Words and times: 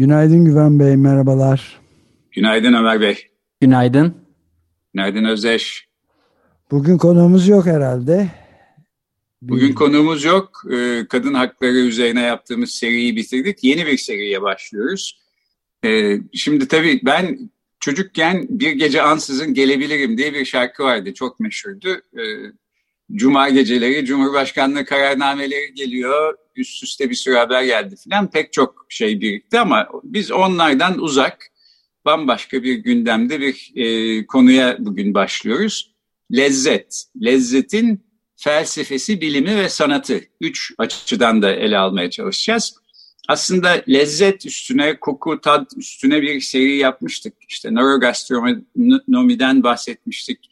Günaydın 0.00 0.44
Güven 0.44 0.78
Bey, 0.78 0.96
merhabalar. 0.96 1.80
Günaydın 2.32 2.72
Ömer 2.72 3.00
Bey. 3.00 3.30
Günaydın. 3.60 4.14
Günaydın 4.94 5.24
Özdeş. 5.24 5.88
Bugün 6.70 6.98
konuğumuz 6.98 7.48
yok 7.48 7.66
herhalde. 7.66 8.28
Bugün 9.42 9.72
konuğumuz 9.72 10.24
yok. 10.24 10.62
Ee, 10.72 11.06
kadın 11.08 11.34
hakları 11.34 11.76
üzerine 11.76 12.20
yaptığımız 12.20 12.70
seriyi 12.70 13.16
bitirdik. 13.16 13.64
Yeni 13.64 13.86
bir 13.86 13.98
seriye 13.98 14.42
başlıyoruz. 14.42 15.20
Ee, 15.84 16.18
şimdi 16.34 16.68
tabii 16.68 17.00
ben 17.04 17.38
çocukken 17.80 18.46
bir 18.48 18.72
gece 18.72 19.02
ansızın 19.02 19.54
gelebilirim 19.54 20.18
diye 20.18 20.34
bir 20.34 20.44
şarkı 20.44 20.82
vardı. 20.82 21.14
Çok 21.14 21.40
meşhurdu. 21.40 21.88
Ee, 22.18 22.22
Cuma 23.12 23.48
geceleri 23.48 24.04
Cumhurbaşkanlığı 24.04 24.84
kararnameleri 24.84 25.74
geliyor. 25.74 26.34
Üst 26.60 26.82
üste 26.82 27.10
bir 27.10 27.14
sürü 27.14 27.34
haber 27.34 27.62
geldi 27.62 27.96
filan. 27.96 28.30
Pek 28.30 28.52
çok 28.52 28.86
şey 28.88 29.20
birikti 29.20 29.58
ama 29.58 29.88
biz 30.04 30.30
onlardan 30.30 30.98
uzak 30.98 31.46
bambaşka 32.04 32.62
bir 32.62 32.74
gündemde 32.74 33.40
bir 33.40 33.72
e, 33.76 34.26
konuya 34.26 34.76
bugün 34.78 35.14
başlıyoruz. 35.14 35.94
Lezzet. 36.32 37.04
Lezzetin 37.24 38.04
felsefesi, 38.36 39.20
bilimi 39.20 39.56
ve 39.56 39.68
sanatı. 39.68 40.20
Üç 40.40 40.72
açıdan 40.78 41.42
da 41.42 41.52
ele 41.52 41.78
almaya 41.78 42.10
çalışacağız 42.10 42.80
aslında 43.30 43.82
lezzet 43.88 44.46
üstüne, 44.46 45.00
koku, 45.00 45.40
tad 45.40 45.66
üstüne 45.76 46.22
bir 46.22 46.40
seri 46.40 46.76
yapmıştık. 46.76 47.34
İşte 47.48 47.70
nörogastronomiden 47.70 49.62
bahsetmiştik, 49.62 50.49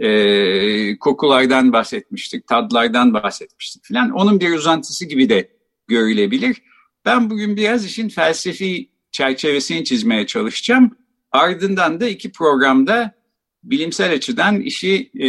e, 0.00 0.98
kokulardan 0.98 1.72
bahsetmiştik, 1.72 2.46
tadlardan 2.46 3.14
bahsetmiştik 3.14 3.84
filan. 3.84 4.10
Onun 4.10 4.40
bir 4.40 4.52
uzantısı 4.52 5.04
gibi 5.04 5.28
de 5.28 5.50
görülebilir. 5.88 6.62
Ben 7.04 7.30
bugün 7.30 7.56
biraz 7.56 7.86
işin 7.86 8.08
felsefi 8.08 8.90
çerçevesini 9.10 9.84
çizmeye 9.84 10.26
çalışacağım. 10.26 10.96
Ardından 11.32 12.00
da 12.00 12.08
iki 12.08 12.32
programda 12.32 13.14
bilimsel 13.62 14.12
açıdan 14.12 14.60
işi 14.60 15.10
e, 15.14 15.28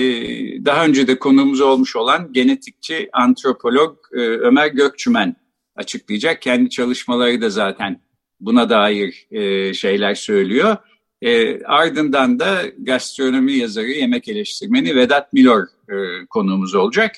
daha 0.65 0.85
önce 0.85 1.07
de 1.07 1.19
konuğumuz 1.19 1.61
olmuş 1.61 1.95
olan 1.95 2.33
genetikçi, 2.33 3.09
antropolog 3.13 3.97
e, 4.13 4.19
Ömer 4.19 4.67
Gökçümen 4.67 5.35
açıklayacak. 5.75 6.41
Kendi 6.41 6.69
çalışmaları 6.69 7.41
da 7.41 7.49
zaten 7.49 8.01
buna 8.39 8.69
dair 8.69 9.27
e, 9.31 9.73
şeyler 9.73 10.15
söylüyor. 10.15 10.77
E, 11.21 11.63
ardından 11.63 12.39
da 12.39 12.61
gastronomi 12.77 13.53
yazarı, 13.53 13.87
yemek 13.87 14.27
eleştirmeni 14.27 14.95
Vedat 14.95 15.33
Milor 15.33 15.63
e, 15.63 16.25
konuğumuz 16.29 16.75
olacak. 16.75 17.16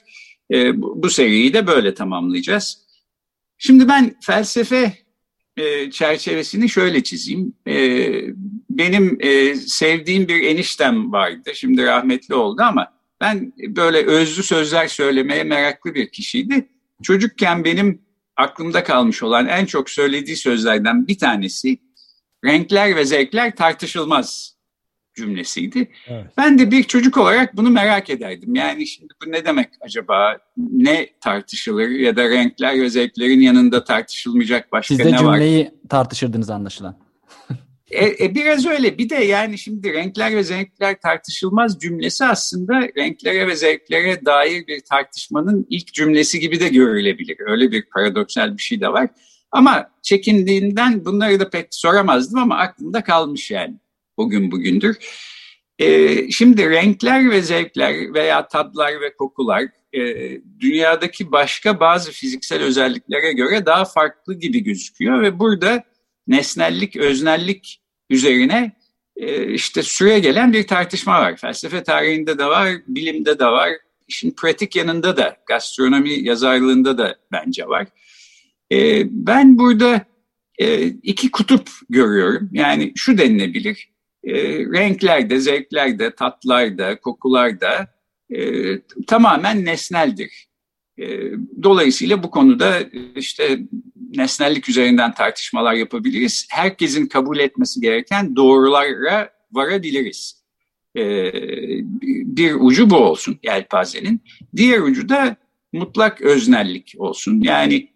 E, 0.51 0.81
bu, 0.81 1.03
bu 1.03 1.09
seriyi 1.09 1.53
de 1.53 1.67
böyle 1.67 1.93
tamamlayacağız. 1.93 2.85
Şimdi 3.57 3.88
ben 3.88 4.15
felsefe 4.21 4.93
e, 5.57 5.91
çerçevesini 5.91 6.69
şöyle 6.69 7.03
çizeyim. 7.03 7.53
E, 7.67 7.75
benim 8.69 9.17
e, 9.19 9.55
sevdiğim 9.55 10.27
bir 10.27 10.43
eniştem 10.43 11.11
vardı. 11.11 11.51
Şimdi 11.53 11.85
rahmetli 11.85 12.35
oldu 12.35 12.61
ama 12.61 12.93
ben 13.21 13.53
böyle 13.67 14.05
özlü 14.05 14.43
sözler 14.43 14.88
söylemeye 14.88 15.43
meraklı 15.43 15.95
bir 15.95 16.09
kişiydi. 16.09 16.69
Çocukken 17.03 17.63
benim 17.63 18.01
aklımda 18.38 18.83
kalmış 18.83 19.23
olan 19.23 19.47
en 19.47 19.65
çok 19.65 19.89
söylediği 19.89 20.38
sözlerden 20.38 21.07
bir 21.07 21.17
tanesi 21.17 21.77
renkler 22.45 22.95
ve 22.95 23.05
zevkler 23.05 23.55
tartışılmaz 23.55 24.59
cümlesiydi. 25.16 25.91
Evet. 26.07 26.25
Ben 26.38 26.59
de 26.59 26.72
bir 26.72 26.83
çocuk 26.83 27.17
olarak 27.17 27.57
bunu 27.57 27.69
merak 27.69 28.09
ederdim. 28.09 28.55
Yani 28.55 28.88
şimdi 28.88 29.13
bu 29.25 29.31
ne 29.31 29.45
demek 29.45 29.69
acaba? 29.81 30.38
Ne 30.57 31.09
tartışılır 31.22 31.89
ya 31.89 32.16
da 32.16 32.29
renkler 32.29 32.81
ve 32.81 32.89
zevklerin 32.89 33.39
yanında 33.39 33.83
tartışılmayacak 33.83 34.72
başka 34.72 34.95
Siz 34.95 35.05
ne 35.05 35.11
var? 35.11 35.17
Siz 35.17 35.27
de 35.27 35.31
cümleyi 35.31 35.72
tartışırdınız 35.89 36.50
anlaşılan. 36.50 36.97
E, 37.91 38.25
e, 38.25 38.35
biraz 38.35 38.66
öyle. 38.66 38.97
Bir 38.97 39.09
de 39.09 39.16
yani 39.16 39.57
şimdi 39.57 39.94
renkler 39.94 40.35
ve 40.35 40.44
zevkler 40.44 41.01
tartışılmaz 41.01 41.79
cümlesi 41.79 42.25
aslında 42.25 42.81
renklere 42.97 43.47
ve 43.47 43.56
zevklere 43.56 44.25
dair 44.25 44.67
bir 44.67 44.81
tartışmanın 44.89 45.67
ilk 45.69 45.94
cümlesi 45.94 46.39
gibi 46.39 46.59
de 46.59 46.67
görülebilir. 46.67 47.38
Öyle 47.47 47.71
bir 47.71 47.83
paradoksal 47.94 48.57
bir 48.57 48.61
şey 48.61 48.81
de 48.81 48.88
var. 48.88 49.09
Ama 49.51 49.91
çekindiğinden 50.01 51.05
bunları 51.05 51.39
da 51.39 51.49
pek 51.49 51.67
soramazdım 51.71 52.39
ama 52.39 52.57
aklımda 52.57 53.03
kalmış 53.03 53.51
yani. 53.51 53.75
Bugün 54.17 54.51
bugündür. 54.51 54.97
E, 55.79 56.31
şimdi 56.31 56.69
renkler 56.69 57.31
ve 57.31 57.41
zevkler 57.41 58.13
veya 58.13 58.47
tadlar 58.47 59.01
ve 59.01 59.15
kokular 59.15 59.63
e, 59.93 60.01
dünyadaki 60.59 61.31
başka 61.31 61.79
bazı 61.79 62.11
fiziksel 62.11 62.61
özelliklere 62.61 63.33
göre 63.33 63.65
daha 63.65 63.85
farklı 63.85 64.39
gibi 64.39 64.63
gözüküyor 64.63 65.21
ve 65.21 65.39
burada 65.39 65.83
nesnellik, 66.27 66.95
öznellik 66.95 67.81
üzerine 68.09 68.71
e, 69.15 69.53
işte 69.53 69.83
süre 69.83 70.19
gelen 70.19 70.53
bir 70.53 70.67
tartışma 70.67 71.21
var. 71.21 71.38
Felsefe 71.38 71.83
tarihinde 71.83 72.38
de 72.38 72.45
var, 72.45 72.69
bilimde 72.88 73.39
de 73.39 73.45
var. 73.45 73.69
İşin 74.07 74.31
pratik 74.31 74.75
yanında 74.75 75.17
da, 75.17 75.38
gastronomi 75.45 76.13
yazarlığında 76.13 76.97
da 76.97 77.15
bence 77.31 77.67
var. 77.67 77.88
E, 78.72 79.03
ben 79.09 79.57
burada 79.57 80.06
e, 80.57 80.85
iki 80.85 81.31
kutup 81.31 81.69
görüyorum. 81.90 82.50
Yani 82.52 82.91
şu 82.96 83.18
denilebilir, 83.18 83.90
e, 84.24 84.34
renklerde, 84.59 85.40
zevklerde, 85.40 86.16
tatlarda, 86.16 87.00
kokularda 87.00 87.88
e, 88.30 88.40
tamamen 89.07 89.66
nesneldir. 89.66 90.50
E, 91.00 91.31
dolayısıyla 91.63 92.24
bu 92.24 92.31
konuda 92.31 92.80
işte 93.16 93.59
nesnellik 94.16 94.69
üzerinden 94.69 95.13
tartışmalar 95.13 95.74
yapabiliriz. 95.74 96.47
Herkesin 96.51 97.07
kabul 97.07 97.40
etmesi 97.40 97.81
gereken 97.81 98.36
doğrulara 98.36 99.30
varabiliriz. 99.51 100.40
Ee, 100.97 101.31
bir 102.36 102.53
ucu 102.59 102.90
bu 102.90 102.96
olsun 102.96 103.40
yelpazenin. 103.44 104.22
Diğer 104.56 104.80
ucu 104.80 105.09
da 105.09 105.36
mutlak 105.74 106.22
öznellik 106.22 106.94
olsun. 106.97 107.41
Yani 107.41 107.90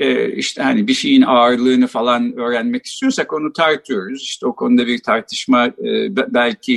e, 0.00 0.32
işte 0.32 0.62
hani 0.62 0.86
bir 0.86 0.94
şeyin 0.94 1.22
ağırlığını 1.22 1.86
falan 1.86 2.36
öğrenmek 2.36 2.86
istiyorsak 2.86 3.32
onu 3.32 3.52
tartıyoruz. 3.52 4.22
İşte 4.22 4.46
o 4.46 4.56
konuda 4.56 4.86
bir 4.86 4.98
tartışma 4.98 5.66
e, 5.66 6.16
belki 6.16 6.74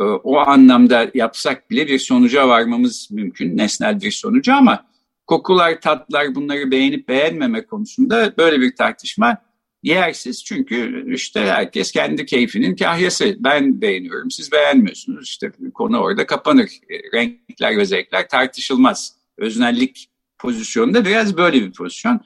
e, 0.00 0.02
o 0.02 0.36
anlamda 0.36 1.10
yapsak 1.14 1.70
bile 1.70 1.86
bir 1.86 1.98
sonuca 1.98 2.48
varmamız 2.48 3.08
mümkün. 3.10 3.56
Nesnel 3.56 4.00
bir 4.00 4.10
sonuca 4.10 4.54
ama 4.54 4.86
kokular, 5.26 5.80
tatlar 5.80 6.34
bunları 6.34 6.70
beğenip 6.70 7.08
beğenmeme 7.08 7.66
konusunda 7.66 8.36
böyle 8.38 8.60
bir 8.60 8.76
tartışma 8.76 9.38
yersiz. 9.82 10.44
Çünkü 10.44 11.04
işte 11.14 11.40
herkes 11.40 11.92
kendi 11.92 12.26
keyfinin 12.26 12.76
kahyası. 12.76 13.36
Ben 13.38 13.80
beğeniyorum, 13.80 14.30
siz 14.30 14.52
beğenmiyorsunuz. 14.52 15.28
İşte 15.28 15.52
konu 15.74 15.98
orada 15.98 16.26
kapanır. 16.26 16.70
E, 16.90 17.18
renkler 17.18 17.78
ve 17.78 17.84
zevkler 17.84 18.28
tartışılmaz. 18.28 19.16
Öznellik 19.38 20.08
pozisyonunda 20.38 21.04
biraz 21.04 21.36
böyle 21.36 21.62
bir 21.62 21.72
pozisyon. 21.72 22.20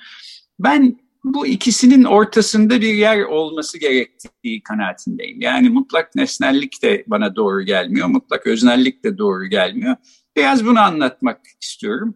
Ben 0.58 0.97
bu 1.25 1.47
ikisinin 1.47 2.05
ortasında 2.05 2.81
bir 2.81 2.94
yer 2.94 3.23
olması 3.23 3.79
gerektiği 3.79 4.62
kanaatindeyim. 4.62 5.41
Yani 5.41 5.69
mutlak 5.69 6.14
nesnellik 6.14 6.82
de 6.82 7.05
bana 7.06 7.37
doğru 7.37 7.62
gelmiyor, 7.62 8.06
mutlak 8.08 8.47
öznellik 8.47 9.05
de 9.05 9.19
doğru 9.19 9.47
gelmiyor. 9.47 9.97
Biraz 10.37 10.67
bunu 10.67 10.81
anlatmak 10.81 11.41
istiyorum. 11.62 12.14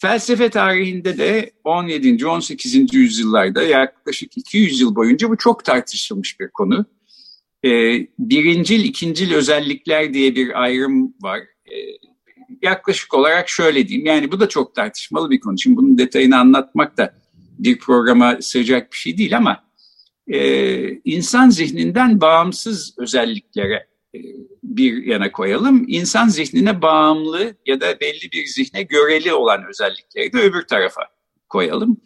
Felsefe 0.00 0.48
tarihinde 0.48 1.18
de 1.18 1.50
17. 1.64 2.26
18. 2.26 2.94
yüzyıllarda 2.94 3.62
yaklaşık 3.62 4.36
200 4.36 4.80
yıl 4.80 4.94
boyunca 4.94 5.30
bu 5.30 5.36
çok 5.36 5.64
tartışılmış 5.64 6.40
bir 6.40 6.48
konu. 6.48 6.86
Ee, 7.64 8.06
birincil, 8.18 8.84
ikincil 8.84 9.34
özellikler 9.34 10.14
diye 10.14 10.34
bir 10.34 10.62
ayrım 10.62 11.14
var. 11.20 11.38
Ee, 11.66 11.74
yaklaşık 12.62 13.14
olarak 13.14 13.48
şöyle 13.48 13.88
diyeyim, 13.88 14.06
yani 14.06 14.32
bu 14.32 14.40
da 14.40 14.48
çok 14.48 14.74
tartışmalı 14.74 15.30
bir 15.30 15.40
konu. 15.40 15.58
Şimdi 15.58 15.76
bunun 15.76 15.98
detayını 15.98 16.38
anlatmak 16.38 16.96
da 16.98 17.14
bir 17.58 17.78
programa 17.78 18.38
sığacak 18.40 18.92
bir 18.92 18.96
şey 18.96 19.18
değil 19.18 19.36
ama 19.36 19.64
e, 20.28 20.90
insan 21.04 21.50
zihninden 21.50 22.20
bağımsız 22.20 22.94
özelliklere 22.98 23.88
e, 24.14 24.18
bir 24.62 25.06
yana 25.06 25.32
koyalım. 25.32 25.84
İnsan 25.88 26.28
zihnine 26.28 26.82
bağımlı 26.82 27.56
ya 27.66 27.80
da 27.80 28.00
belli 28.00 28.32
bir 28.32 28.46
zihne 28.46 28.82
göreli 28.82 29.32
olan 29.32 29.64
özellikleri 29.68 30.32
de 30.32 30.38
öbür 30.38 30.62
tarafa 30.62 31.00
koyalım. 31.48 32.00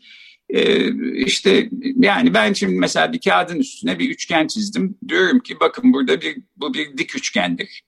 e, 0.49 0.88
işte 1.25 1.69
yani 1.96 2.34
ben 2.34 2.52
şimdi 2.52 2.75
mesela 2.75 3.12
bir 3.12 3.20
kağıdın 3.20 3.58
üstüne 3.58 3.99
bir 3.99 4.10
üçgen 4.10 4.46
çizdim. 4.46 4.99
Diyorum 5.08 5.40
ki 5.40 5.60
bakın 5.60 5.93
burada 5.93 6.20
bir 6.20 6.37
bu 6.56 6.75
bir 6.75 6.99
dik 6.99 7.16
üçgendir. 7.16 7.82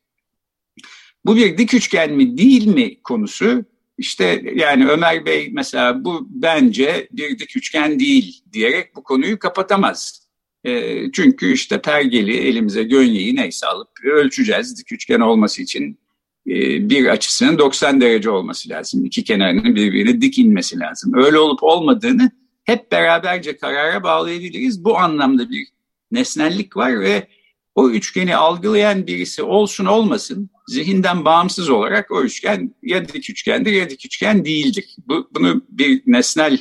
Bu 1.26 1.36
bir 1.36 1.58
dik 1.58 1.74
üçgen 1.74 2.12
mi 2.12 2.38
değil 2.38 2.66
mi 2.66 3.02
konusu 3.02 3.64
işte 3.98 4.42
yani 4.54 4.86
Ömer 4.88 5.26
Bey 5.26 5.48
mesela 5.52 6.04
bu 6.04 6.26
bence 6.30 7.08
bir 7.12 7.38
dik 7.38 7.56
üçgen 7.56 8.00
değil 8.00 8.42
diyerek 8.52 8.96
bu 8.96 9.02
konuyu 9.02 9.38
kapatamaz. 9.38 10.24
E, 10.64 11.02
çünkü 11.12 11.52
işte 11.52 11.80
pergeli 11.82 12.36
elimize 12.36 12.82
gönyeyi 12.82 13.36
neyse 13.36 13.66
alıp 13.66 13.88
ölçeceğiz 14.04 14.78
dik 14.78 14.92
üçgen 14.92 15.20
olması 15.20 15.62
için 15.62 15.98
e, 16.46 16.54
bir 16.90 17.06
açısının 17.06 17.58
90 17.58 18.00
derece 18.00 18.30
olması 18.30 18.68
lazım. 18.68 19.04
İki 19.04 19.24
kenarının 19.24 19.74
birbirine 19.74 20.20
dik 20.20 20.38
inmesi 20.38 20.78
lazım. 20.78 21.12
Öyle 21.14 21.38
olup 21.38 21.62
olmadığını 21.62 22.30
hep 22.64 22.92
beraberce 22.92 23.56
karara 23.56 24.02
bağlayabiliriz. 24.02 24.84
Bu 24.84 24.98
anlamda 24.98 25.50
bir 25.50 25.66
nesnellik 26.12 26.76
var 26.76 27.00
ve 27.00 27.28
o 27.74 27.90
üçgeni 27.90 28.36
algılayan 28.36 29.06
birisi 29.06 29.42
olsun 29.42 29.84
olmasın 29.84 30.50
zihinden 30.68 31.24
bağımsız 31.24 31.70
olarak 31.70 32.10
o 32.10 32.22
üçgen 32.22 32.74
ya 32.82 33.08
dik 33.08 33.30
üçgendir 33.30 33.72
ya 33.72 33.90
dik 33.90 34.04
üçgen 34.04 34.44
değildir. 34.44 34.96
Bu, 35.08 35.28
bunu 35.34 35.62
bir 35.68 36.02
nesnel 36.06 36.58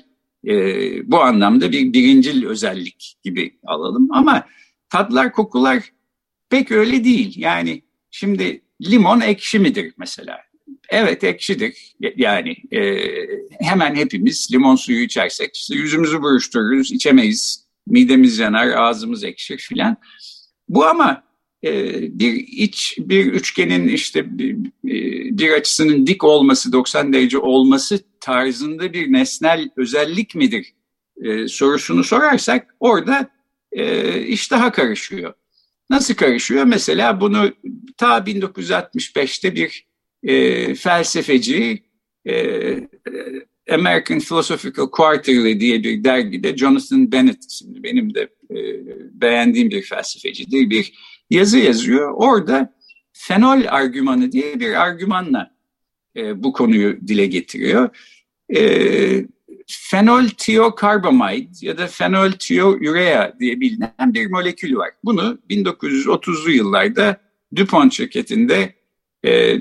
e, 0.48 0.54
bu 1.12 1.21
anlamda 1.21 1.71
bir 1.71 1.94
birincil 1.94 2.45
özellik 2.45 3.15
gibi 3.24 3.60
alalım 3.65 4.07
ama 4.12 4.48
tatlar 4.89 5.31
kokular 5.31 5.83
pek 6.50 6.71
öyle 6.71 7.04
değil. 7.04 7.33
Yani 7.38 7.81
şimdi 8.12 8.62
limon 8.81 9.21
ekşi 9.21 9.60
midir 9.60 9.94
mesela? 9.98 10.38
Evet 10.89 11.24
ekşidir. 11.24 11.95
Yani 12.15 12.56
e, 12.71 12.81
hemen 13.60 13.95
hepimiz 13.95 14.50
limon 14.54 14.75
suyu 14.75 15.01
içersek 15.01 15.56
işte 15.56 15.75
yüzümüzü 15.75 16.21
buruştururuz, 16.21 16.92
içemeyiz. 16.92 17.63
Midemiz 17.88 18.39
yanar, 18.39 18.68
ağzımız 18.68 19.24
ekşir 19.24 19.57
filan. 19.57 19.98
Bu 20.69 20.86
ama 20.86 21.24
e, 21.63 22.01
bir 22.19 22.33
iç 22.48 22.98
bir 23.00 23.25
üçgenin 23.25 23.88
işte 23.88 24.38
bir, 24.38 24.57
bir 25.38 25.51
açısının 25.51 26.07
dik 26.07 26.24
olması 26.24 26.71
90 26.71 27.13
derece 27.13 27.38
olması 27.38 28.00
tarzında 28.19 28.94
bir 28.94 29.13
nesnel 29.13 29.69
özellik 29.77 30.36
midir 30.36 30.74
e, 31.21 31.48
sorusunu 31.48 32.04
sorarsak 32.04 32.75
orada 32.80 33.30
e, 33.71 34.19
iş 34.21 34.51
daha 34.51 34.71
karışıyor. 34.71 35.33
Nasıl 35.89 36.13
karışıyor? 36.13 36.63
Mesela 36.63 37.21
bunu 37.21 37.51
ta 37.98 38.18
1965'te 38.18 39.56
bir 39.56 39.88
e, 40.24 40.75
felsefeci 40.75 41.83
e, 42.27 42.33
American 43.71 44.19
Philosophical 44.19 44.89
Quarterly 44.89 45.60
diye 45.60 45.83
bir 45.83 46.04
dergide 46.04 46.57
Jonathan 46.57 47.12
Bennett 47.12 47.45
isimli 47.45 47.83
benim 47.83 48.13
de 48.13 48.21
e, 48.51 48.57
beğendiğim 49.21 49.69
bir 49.69 49.81
felsefecidir. 49.81 50.69
Bir 50.69 50.94
yazı 51.30 51.57
yazıyor. 51.57 52.13
Orada 52.15 52.74
fenol 53.13 53.62
argümanı 53.68 54.31
diye 54.31 54.60
bir 54.60 54.81
argümanla 54.81 55.56
e, 56.15 56.44
bu 56.44 56.54
konuyu 56.54 57.07
dile 57.07 57.25
getiriyor. 57.25 57.89
E, 58.56 59.25
fenol 59.68 60.27
tiokarbamid 60.27 61.62
ya 61.62 61.77
da 61.77 61.88
fenol 61.88 62.31
tiourea 62.31 63.39
diye 63.39 63.60
bilinen 63.60 64.13
bir 64.13 64.27
molekül 64.27 64.75
var. 64.75 64.89
Bunu 65.04 65.39
1930'lu 65.50 66.51
yıllarda 66.51 67.21
DuPont 67.56 67.94
şirketinde 67.94 68.74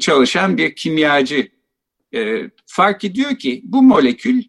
çalışan 0.00 0.58
bir 0.58 0.74
kimyacı 0.74 1.48
e, 2.14 2.50
fark 2.66 3.04
ediyor 3.04 3.36
ki 3.36 3.62
bu 3.64 3.82
molekül 3.82 4.42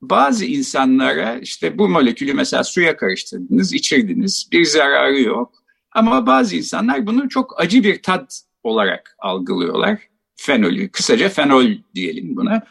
bazı 0.00 0.44
insanlara 0.44 1.38
işte 1.38 1.78
bu 1.78 1.88
molekülü 1.88 2.34
mesela 2.34 2.64
suya 2.64 2.96
karıştırdınız, 2.96 3.72
içirdiniz, 3.72 4.48
bir 4.52 4.64
zararı 4.64 5.20
yok. 5.20 5.54
Ama 5.92 6.26
bazı 6.26 6.56
insanlar 6.56 7.06
bunu 7.06 7.28
çok 7.28 7.60
acı 7.60 7.82
bir 7.82 8.02
tat 8.02 8.42
olarak 8.62 9.16
algılıyorlar. 9.18 9.98
Fenolü, 10.36 10.88
kısaca 10.90 11.28
fenol 11.28 11.66
diyelim 11.94 12.36
buna. 12.36 12.62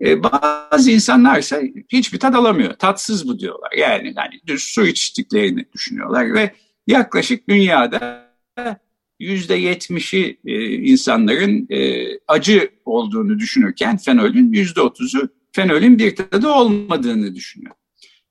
E, 0.00 0.22
bazı 0.22 0.90
insanlar 0.90 1.38
ise 1.38 1.72
hiçbir 1.88 2.20
tat 2.20 2.34
alamıyor. 2.34 2.74
Tatsız 2.74 3.28
bu 3.28 3.38
diyorlar. 3.38 3.72
Yani, 3.78 4.14
yani 4.16 4.40
düz 4.46 4.62
su 4.62 4.86
içtiklerini 4.86 5.64
düşünüyorlar 5.72 6.34
ve 6.34 6.54
yaklaşık 6.86 7.48
dünyada 7.48 8.32
yüzde 9.22 9.54
yetmişi 9.54 10.38
e, 10.46 10.64
insanların 10.72 11.66
e, 11.70 12.06
acı 12.28 12.70
olduğunu 12.84 13.38
düşünürken 13.38 13.96
fenolün 13.96 14.52
yüzde 14.52 14.80
otuzu 14.80 15.28
fenolün 15.52 15.98
bir 15.98 16.16
tadı 16.16 16.48
olmadığını 16.48 17.34
düşünüyor. 17.34 17.74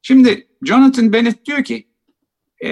Şimdi 0.01 0.47
Jonathan 0.63 1.13
Bennett 1.13 1.45
diyor 1.45 1.63
ki 1.63 1.87
e, 2.63 2.69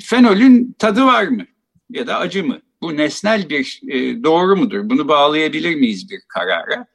fenolün 0.00 0.76
tadı 0.78 1.04
var 1.04 1.24
mı 1.24 1.46
ya 1.90 2.06
da 2.06 2.18
acı 2.18 2.44
mı? 2.44 2.60
Bu 2.82 2.96
nesnel 2.96 3.48
bir 3.48 3.80
doğru 4.24 4.56
mudur? 4.56 4.90
Bunu 4.90 5.08
bağlayabilir 5.08 5.74
miyiz 5.74 6.10
bir 6.10 6.20
karara? 6.28 6.86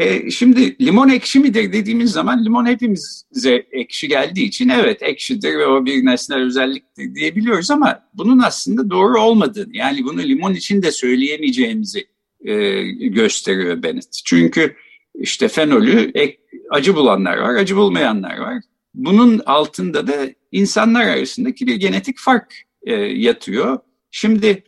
E, 0.00 0.30
şimdi 0.30 0.86
limon 0.86 1.08
ekşi 1.08 1.40
midir 1.40 1.72
dediğimiz 1.72 2.12
zaman 2.12 2.44
limon 2.44 2.66
hepimize 2.66 3.66
ekşi 3.72 4.08
geldiği 4.08 4.44
için 4.44 4.68
evet 4.68 5.02
ekşidir 5.02 5.58
ve 5.58 5.66
o 5.66 5.84
bir 5.84 6.04
nesnel 6.04 6.38
özelliktir 6.38 7.14
diyebiliyoruz 7.14 7.70
ama 7.70 8.02
bunun 8.14 8.38
aslında 8.38 8.90
doğru 8.90 9.20
olmadığını 9.20 9.76
yani 9.76 10.04
bunu 10.04 10.22
limon 10.22 10.54
için 10.54 10.82
de 10.82 10.92
söyleyemeyeceğimizi 10.92 12.06
e, 12.44 12.82
gösteriyor 12.90 13.82
Bennett. 13.82 14.22
Çünkü 14.24 14.76
işte 15.14 15.48
fenolü 15.48 16.10
ek, 16.14 16.38
acı 16.70 16.94
bulanlar 16.94 17.36
var, 17.36 17.54
acı 17.54 17.76
bulmayanlar 17.76 18.38
var. 18.38 18.62
Bunun 18.94 19.42
altında 19.46 20.06
da 20.06 20.14
insanlar 20.52 21.04
arasındaki 21.04 21.66
bir 21.66 21.74
genetik 21.74 22.18
fark 22.18 22.54
e, 22.82 22.92
yatıyor. 22.94 23.78
Şimdi 24.10 24.64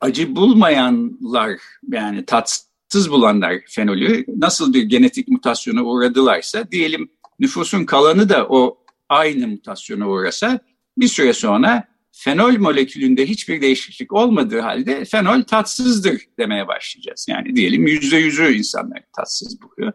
acı 0.00 0.36
bulmayanlar 0.36 1.60
yani 1.90 2.24
tatsız 2.24 2.71
bulanlar 3.10 3.54
fenolü 3.66 4.24
nasıl 4.36 4.74
bir 4.74 4.82
genetik 4.82 5.28
mutasyona 5.28 5.82
uğradılarsa 5.82 6.70
diyelim 6.70 7.10
nüfusun 7.40 7.84
kalanı 7.84 8.28
da 8.28 8.46
o 8.48 8.78
aynı 9.08 9.48
mutasyona 9.48 10.08
uğrasa 10.08 10.60
bir 10.98 11.08
süre 11.08 11.32
sonra 11.32 11.84
fenol 12.12 12.58
molekülünde 12.58 13.26
hiçbir 13.26 13.60
değişiklik 13.60 14.12
olmadığı 14.12 14.60
halde 14.60 15.04
fenol 15.04 15.42
tatsızdır 15.42 16.22
demeye 16.38 16.68
başlayacağız. 16.68 17.26
Yani 17.28 17.56
diyelim 17.56 17.86
yüzde 17.86 18.16
yüzü 18.16 18.52
insanlar 18.52 19.02
tatsız 19.16 19.62
buluyor. 19.62 19.92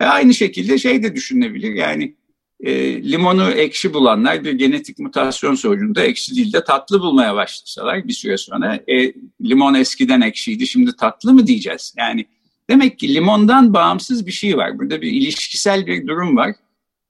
E 0.00 0.04
aynı 0.04 0.34
şekilde 0.34 0.78
şey 0.78 1.02
de 1.02 1.14
düşünebilir 1.14 1.74
yani 1.74 2.16
e, 2.62 3.02
limonu 3.02 3.50
ekşi 3.50 3.94
bulanlar 3.94 4.44
bir 4.44 4.52
genetik 4.52 4.98
mutasyon 4.98 5.54
sonucunda 5.54 6.02
ekşi 6.02 6.36
değil 6.36 6.52
de 6.52 6.64
tatlı 6.64 7.00
bulmaya 7.00 7.34
başlasalar 7.34 8.08
bir 8.08 8.12
süre 8.12 8.36
sonra 8.36 8.80
e, 8.88 9.12
limon 9.42 9.74
eskiden 9.74 10.20
ekşiydi 10.20 10.66
şimdi 10.66 10.96
tatlı 10.96 11.32
mı 11.32 11.46
diyeceğiz? 11.46 11.94
Yani 11.98 12.26
demek 12.70 12.98
ki 12.98 13.14
limondan 13.14 13.74
bağımsız 13.74 14.26
bir 14.26 14.32
şey 14.32 14.56
var. 14.56 14.78
Burada 14.78 15.02
bir 15.02 15.10
ilişkisel 15.10 15.86
bir 15.86 16.06
durum 16.06 16.36
var. 16.36 16.54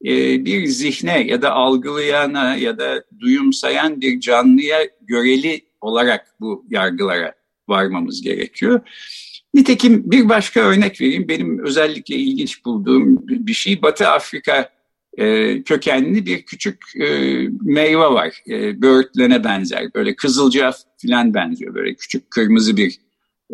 E, 0.05 0.45
bir 0.45 0.67
zihne 0.67 1.23
ya 1.27 1.43
da 1.43 1.53
algılayana 1.53 2.57
ya 2.57 2.79
da 2.79 3.05
duyumsayan 3.21 4.01
bir 4.01 4.21
canlıya 4.21 4.79
göreli 5.01 5.61
olarak 5.81 6.27
bu 6.41 6.65
yargılara 6.71 7.35
varmamız 7.69 8.23
gerekiyor. 8.23 8.81
Nitekim 9.55 10.11
bir 10.11 10.29
başka 10.29 10.61
örnek 10.61 11.01
vereyim. 11.01 11.29
Benim 11.29 11.65
özellikle 11.65 12.17
ilginç 12.17 12.65
bulduğum 12.65 13.29
bir 13.29 13.55
şey 13.55 13.83
Batı 13.83 14.09
Afrika 14.09 14.71
e, 15.19 15.63
kökenli 15.63 16.27
bir 16.27 16.43
küçük 16.43 16.85
e, 17.01 17.09
meyve 17.61 18.05
var. 18.05 18.43
E, 18.49 18.83
böğürtlene 18.83 19.45
benzer. 19.45 19.95
Böyle 19.95 20.17
kızılca 20.17 20.73
falan 21.07 21.35
benziyor. 21.35 21.75
Böyle 21.75 21.95
küçük 21.95 22.31
kırmızı 22.31 22.77
bir 22.77 22.99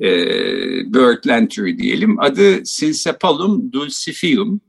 e, 0.03 0.11
böğürtlen 0.95 1.49
türü 1.49 1.79
diyelim. 1.79 2.21
Adı 2.21 2.67
Sinsepalum 2.67 3.73
dulcifium, 3.73 4.61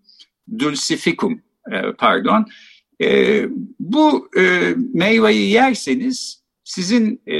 dulcificum 0.60 1.42
e, 1.72 1.92
pardon. 1.98 2.46
E, 3.02 3.46
bu 3.80 4.30
e, 4.38 4.74
meyveyi 4.94 5.50
yerseniz 5.50 6.44
sizin 6.64 7.22
e, 7.28 7.36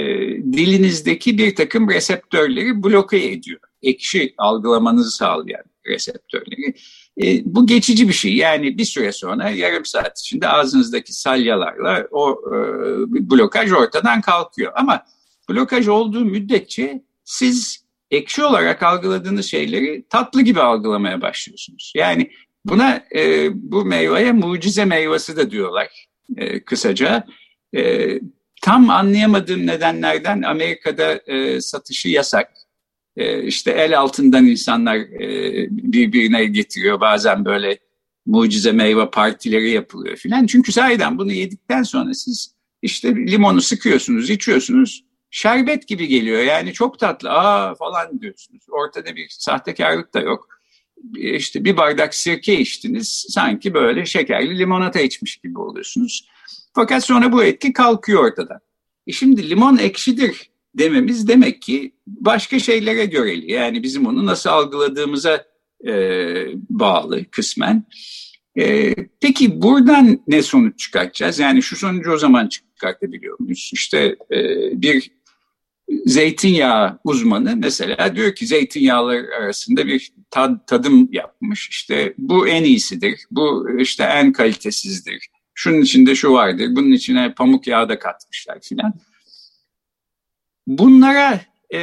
dilinizdeki 0.54 1.38
bir 1.38 1.56
takım 1.56 1.90
reseptörleri 1.90 2.84
bloke 2.84 3.26
ediyor. 3.32 3.60
Ekşi 3.82 4.34
algılamanızı 4.38 5.12
sağlayan 5.12 5.64
reseptörleri. 5.88 6.74
E, 7.24 7.42
bu 7.46 7.66
geçici 7.68 8.08
bir 8.08 8.14
şey. 8.14 8.36
Yani 8.36 8.78
bir 8.78 8.86
süre 8.86 9.12
sonra 9.12 9.50
yarım 9.50 9.86
saat 9.86 10.20
içinde 10.20 10.48
ağzınızdaki 10.48 11.14
salyalarla 11.14 12.08
o 12.12 12.32
e, 12.32 12.58
blokaj 13.30 13.72
ortadan 13.72 14.22
kalkıyor. 14.22 14.72
Ama 14.76 15.06
blokaj 15.50 15.88
olduğu 15.88 16.26
müddetçe 16.26 17.04
siz 17.24 17.86
ekşi 18.12 18.44
olarak 18.44 18.84
algıladığınız 18.84 19.46
şeyleri 19.46 20.06
tatlı 20.10 20.42
gibi 20.42 20.62
algılamaya 20.62 21.22
başlıyorsunuz. 21.22 21.94
Yani 21.96 22.32
buna 22.66 23.04
e, 23.16 23.50
bu 23.72 23.86
meyveye 23.86 24.32
mucize 24.32 24.86
meyvesi 24.86 25.38
de 25.38 25.52
diyorlar 25.52 26.08
e, 26.38 26.64
kısaca. 26.64 27.26
E, 27.76 28.08
tam 28.62 28.90
anlayamadığım 28.90 29.68
nedenlerden 29.68 30.42
Amerika'da 30.42 31.14
e, 31.14 31.62
satışı 31.62 32.10
yasak. 32.10 32.52
E, 33.20 33.44
işte 33.44 33.72
el 33.72 34.00
altından 34.00 34.46
insanlar 34.46 34.96
e, 34.98 35.68
birbirine 35.72 36.46
getiriyor. 36.46 37.02
Bazen 37.02 37.46
böyle 37.46 37.80
mucize 38.26 38.72
meyve 38.72 39.10
partileri 39.10 39.70
yapılıyor 39.70 40.16
filan. 40.16 40.46
Çünkü 40.46 40.72
sahiden 40.72 41.18
bunu 41.18 41.32
yedikten 41.32 41.84
sonra 41.84 42.14
siz 42.14 42.56
işte 42.82 43.16
limonu 43.16 43.62
sıkıyorsunuz, 43.62 44.30
içiyorsunuz. 44.30 45.04
Şerbet 45.32 45.88
gibi 45.88 46.08
geliyor. 46.08 46.42
Yani 46.42 46.74
çok 46.74 47.00
tatlı. 47.00 47.30
Aa 47.30 47.76
falan 47.76 48.22
diyorsunuz. 48.22 48.64
Ortada 48.70 49.16
bir 49.16 49.28
sahtekarlık 49.30 50.14
da 50.14 50.20
yok. 50.20 50.48
İşte 51.16 51.66
bir 51.66 51.78
bardak 51.78 52.16
sirke 52.16 52.60
içtiniz. 52.60 53.26
Sanki 53.30 53.74
böyle 53.74 54.06
şekerli 54.06 54.60
limonata 54.60 55.00
içmiş 55.00 55.38
gibi 55.38 55.60
oluyorsunuz. 55.60 56.28
Fakat 56.76 57.06
sonra 57.06 57.32
bu 57.32 57.44
etki 57.44 57.74
kalkıyor 57.74 58.24
ortada. 58.24 58.60
E 59.08 59.12
şimdi 59.12 59.50
limon 59.50 59.78
ekşidir 59.78 60.50
dememiz 60.80 61.28
demek 61.28 61.62
ki 61.62 61.94
başka 62.08 62.60
şeylere 62.60 63.06
göreli. 63.06 63.52
Yani 63.52 63.84
bizim 63.84 64.06
onu 64.06 64.26
nasıl 64.26 64.50
algıladığımıza 64.50 65.46
e, 65.88 65.94
bağlı 66.70 67.26
kısmen. 67.26 67.84
E, 68.60 68.96
peki 69.22 69.62
buradan 69.62 70.20
ne 70.28 70.42
sonuç 70.42 70.80
çıkartacağız? 70.80 71.40
Yani 71.40 71.64
şu 71.64 71.76
sonucu 71.76 72.12
o 72.12 72.18
zaman 72.18 72.48
çıkartabiliyor 72.48 73.40
muyuz? 73.40 73.72
İşte 73.74 74.16
e, 74.32 74.42
bir 74.82 75.12
zeytinyağı 76.06 77.00
uzmanı 77.04 77.56
mesela 77.56 78.16
diyor 78.16 78.36
ki 78.36 78.48
zeytinyağlar 78.48 79.24
arasında 79.42 79.88
bir 79.88 80.12
tad, 80.32 80.68
tadım 80.68 81.10
yapmış. 81.12 81.70
İşte 81.70 82.14
bu 82.18 82.48
en 82.48 82.64
iyisidir, 82.64 83.20
bu 83.32 83.70
işte 83.80 84.04
en 84.04 84.34
kalitesizdir. 84.34 85.28
Şunun 85.54 85.82
içinde 85.82 86.16
şu 86.16 86.32
vardır, 86.32 86.68
bunun 86.72 86.92
içine 86.92 87.34
pamuk 87.34 87.68
yağı 87.68 87.90
da 87.90 88.00
katmışlar 88.00 88.60
filan. 88.62 88.94
Bunlara 90.70 91.42
e, 91.74 91.80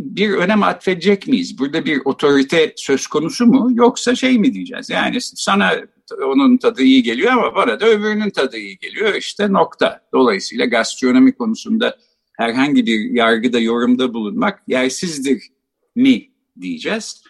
bir 0.00 0.30
önem 0.30 0.62
atfedecek 0.62 1.26
miyiz? 1.26 1.58
Burada 1.58 1.84
bir 1.84 2.00
otorite 2.04 2.72
söz 2.76 3.06
konusu 3.06 3.46
mu? 3.46 3.70
Yoksa 3.74 4.14
şey 4.14 4.38
mi 4.38 4.54
diyeceğiz? 4.54 4.90
Yani 4.90 5.20
sana 5.20 5.72
onun 6.24 6.56
tadı 6.56 6.82
iyi 6.82 7.02
geliyor 7.02 7.32
ama 7.32 7.54
bana 7.54 7.80
da 7.80 7.86
öbürünün 7.86 8.30
tadı 8.30 8.56
iyi 8.56 8.78
geliyor. 8.78 9.14
İşte 9.14 9.52
nokta. 9.52 10.00
Dolayısıyla 10.14 10.64
gastronomi 10.64 11.32
konusunda 11.32 11.96
herhangi 12.32 12.86
bir 12.86 13.10
yargıda, 13.10 13.58
yorumda 13.58 14.14
bulunmak 14.14 14.62
yersizdir 14.66 15.42
mi 15.96 16.30
diyeceğiz. 16.60 17.22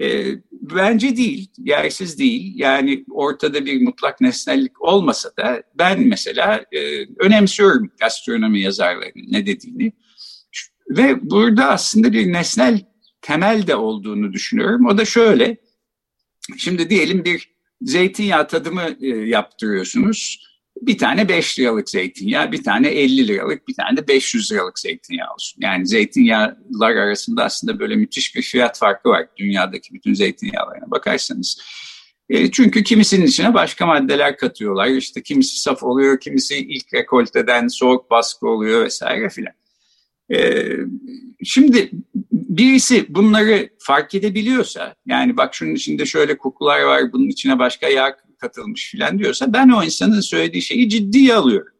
E, 0.00 0.34
bence 0.52 1.16
değil, 1.16 1.50
yersiz 1.58 2.18
değil. 2.18 2.52
Yani 2.56 3.04
ortada 3.10 3.66
bir 3.66 3.82
mutlak 3.82 4.20
nesnellik 4.20 4.82
olmasa 4.82 5.30
da 5.38 5.62
ben 5.74 6.00
mesela 6.00 6.64
e, 6.72 7.06
önemsiyorum 7.18 7.90
gastronomi 8.00 8.60
yazarlarının 8.60 9.32
ne 9.32 9.46
dediğini. 9.46 9.92
Ve 10.90 11.30
burada 11.30 11.70
aslında 11.70 12.12
bir 12.12 12.32
nesnel 12.32 12.80
temel 13.22 13.66
de 13.66 13.76
olduğunu 13.76 14.32
düşünüyorum. 14.32 14.86
O 14.86 14.98
da 14.98 15.04
şöyle, 15.04 15.56
şimdi 16.56 16.90
diyelim 16.90 17.24
bir 17.24 17.56
zeytinyağı 17.80 18.48
tadımı 18.48 18.96
e, 19.00 19.06
yaptırıyorsunuz. 19.06 20.45
Bir 20.82 20.98
tane 20.98 21.28
5 21.28 21.58
liralık 21.58 21.90
zeytinyağı, 21.90 22.52
bir 22.52 22.62
tane 22.62 22.88
50 22.88 23.28
liralık, 23.28 23.68
bir 23.68 23.74
tane 23.74 23.96
de 23.96 24.08
500 24.08 24.52
liralık 24.52 24.78
zeytinyağı 24.78 25.34
olsun. 25.34 25.60
Yani 25.62 25.86
zeytinyağlar 25.86 26.96
arasında 26.96 27.44
aslında 27.44 27.78
böyle 27.78 27.96
müthiş 27.96 28.36
bir 28.36 28.42
fiyat 28.42 28.78
farkı 28.78 29.08
var 29.08 29.26
dünyadaki 29.36 29.94
bütün 29.94 30.14
zeytinyağlarına 30.14 30.90
bakarsanız. 30.90 31.60
E, 32.28 32.50
çünkü 32.50 32.82
kimisinin 32.82 33.26
içine 33.26 33.54
başka 33.54 33.86
maddeler 33.86 34.36
katıyorlar. 34.36 34.86
İşte 34.86 35.22
kimisi 35.22 35.60
saf 35.60 35.82
oluyor, 35.82 36.20
kimisi 36.20 36.56
ilk 36.56 36.94
rekolteden 36.94 37.68
soğuk 37.68 38.10
baskı 38.10 38.48
oluyor 38.48 38.84
vesaire 38.84 39.28
filan. 39.28 39.52
E, 40.34 40.66
şimdi 41.44 41.90
birisi 42.32 43.06
bunları 43.08 43.70
fark 43.78 44.14
edebiliyorsa, 44.14 44.94
yani 45.06 45.36
bak 45.36 45.54
şunun 45.54 45.74
içinde 45.74 46.06
şöyle 46.06 46.38
kokular 46.38 46.82
var, 46.82 47.12
bunun 47.12 47.28
içine 47.28 47.58
başka 47.58 47.88
yağ 47.88 48.16
katılmış 48.46 48.90
filan 48.90 49.18
diyorsa 49.18 49.52
ben 49.52 49.68
o 49.68 49.84
insanın 49.84 50.20
söylediği 50.20 50.62
şeyi 50.62 50.88
ciddiye 50.88 51.34
alıyorum. 51.34 51.72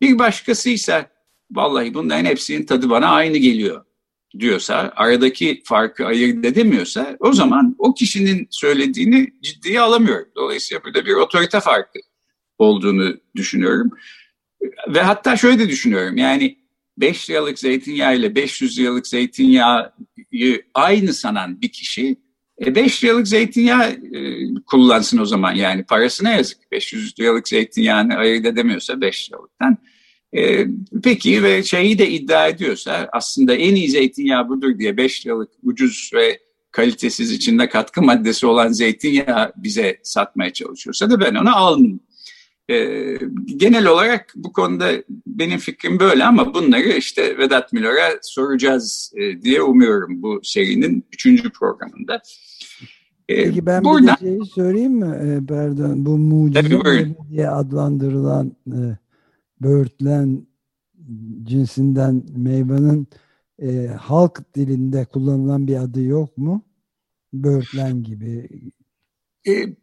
Bir 0.00 0.18
başkası 0.18 0.70
ise 0.70 1.10
vallahi 1.50 1.94
bunların 1.94 2.24
hepsinin 2.24 2.66
tadı 2.66 2.90
bana 2.90 3.08
aynı 3.08 3.36
geliyor 3.36 3.84
diyorsa, 4.38 4.92
aradaki 4.96 5.62
farkı 5.64 6.06
ayırt 6.06 6.44
edemiyorsa 6.44 7.16
o 7.20 7.32
zaman 7.32 7.76
o 7.78 7.94
kişinin 7.94 8.46
söylediğini 8.50 9.32
ciddiye 9.42 9.80
alamıyorum. 9.80 10.28
Dolayısıyla 10.36 10.84
burada 10.84 11.06
bir 11.06 11.12
otorite 11.12 11.60
farkı 11.60 11.98
olduğunu 12.58 13.16
düşünüyorum. 13.36 13.90
Ve 14.88 15.02
hatta 15.02 15.36
şöyle 15.36 15.58
de 15.58 15.68
düşünüyorum 15.68 16.16
yani 16.16 16.58
5 16.98 17.30
liralık 17.30 17.58
zeytinyağı 17.58 18.16
ile 18.16 18.34
500 18.34 18.78
liralık 18.78 19.06
zeytinyağı 19.06 19.92
aynı 20.74 21.12
sanan 21.12 21.60
bir 21.60 21.68
kişi 21.68 22.16
5 22.60 23.04
e, 23.04 23.06
liralık 23.06 23.28
zeytinyağı 23.28 23.90
e, 23.90 24.54
kullansın 24.66 25.18
o 25.18 25.26
zaman 25.26 25.54
yani 25.54 25.84
parasına 25.84 26.30
yazık. 26.30 26.72
500 26.72 27.20
liralık 27.20 27.48
zeytinyağını 27.48 28.14
ayırt 28.14 28.46
edemiyorsa 28.46 29.00
5 29.00 29.30
liralıktan. 29.30 29.78
E, 30.36 30.66
peki 31.02 31.42
ve 31.42 31.62
şeyi 31.62 31.98
de 31.98 32.10
iddia 32.10 32.48
ediyorsa 32.48 33.08
aslında 33.12 33.54
en 33.54 33.74
iyi 33.74 33.88
zeytinyağı 33.90 34.48
budur 34.48 34.78
diye 34.78 34.96
5 34.96 35.26
liralık 35.26 35.50
ucuz 35.62 36.10
ve 36.14 36.38
kalitesiz 36.70 37.32
içinde 37.32 37.68
katkı 37.68 38.02
maddesi 38.02 38.46
olan 38.46 38.72
zeytinyağı 38.72 39.52
bize 39.56 39.98
satmaya 40.02 40.52
çalışıyorsa 40.52 41.10
da 41.10 41.20
ben 41.20 41.34
onu 41.34 41.56
almayayım. 41.56 42.00
E, 42.70 43.18
genel 43.56 43.86
olarak 43.86 44.32
bu 44.36 44.52
konuda 44.52 44.90
benim 45.26 45.58
fikrim 45.58 46.00
böyle 46.00 46.24
ama 46.24 46.54
bunları 46.54 46.88
işte 46.88 47.38
Vedat 47.38 47.72
Milor'a 47.72 48.18
soracağız 48.22 49.12
e, 49.16 49.42
diye 49.42 49.62
umuyorum 49.62 50.22
bu 50.22 50.40
serinin 50.42 51.04
üçüncü 51.12 51.50
programında. 51.50 52.22
E, 53.28 53.44
Peki 53.44 53.66
ben 53.66 53.84
Buradan, 53.84 54.16
bir 54.20 54.26
şeyi 54.26 54.44
söyleyeyim 54.44 54.92
mi? 54.92 55.16
E, 55.16 55.46
pardon, 55.46 56.06
bu 56.06 56.18
mucize 56.18 57.14
diye 57.30 57.48
adlandırılan 57.48 58.56
e, 58.66 58.80
böğürtlen 59.62 60.46
cinsinden 61.42 62.22
meyvenin 62.36 63.08
e, 63.62 63.86
halk 63.86 64.54
dilinde 64.54 65.04
kullanılan 65.04 65.66
bir 65.66 65.76
adı 65.76 66.02
yok 66.02 66.38
mu? 66.38 66.62
Böğürtlen 67.32 68.02
gibi 68.02 68.48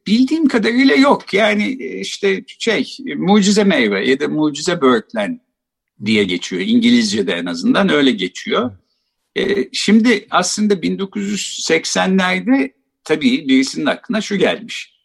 bildiğim 0.07 0.48
kadarıyla 0.48 0.95
yok. 0.95 1.34
Yani 1.34 1.77
e, 1.79 2.00
işte 2.00 2.43
şey 2.48 2.98
mucize 3.15 3.63
meyve 3.63 4.10
ya 4.10 4.19
da 4.19 4.27
mucize 4.27 4.81
böğürtlen 4.81 5.41
diye 6.05 6.24
geçiyor. 6.24 6.62
İngilizce'de 6.65 7.34
en 7.34 7.45
azından 7.45 7.89
öyle 7.89 8.12
geçiyor. 8.12 8.72
E, 9.36 9.69
şimdi 9.74 10.27
aslında 10.29 10.74
1980'lerde 10.74 12.72
tabii 13.03 13.48
birisinin 13.48 13.86
aklına 13.86 14.22
şu 14.22 14.36
gelmiş. 14.36 14.95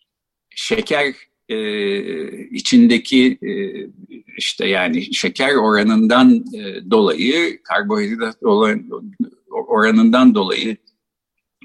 Şeker 0.50 1.14
e, 1.48 2.46
içindeki 2.46 3.38
e, 3.42 3.52
işte 4.36 4.66
yani 4.66 5.14
şeker 5.14 5.54
oranından 5.54 6.44
e, 6.54 6.90
dolayı 6.90 7.62
karbonhidrat 7.62 8.36
oranından 9.50 10.34
dolayı 10.34 10.76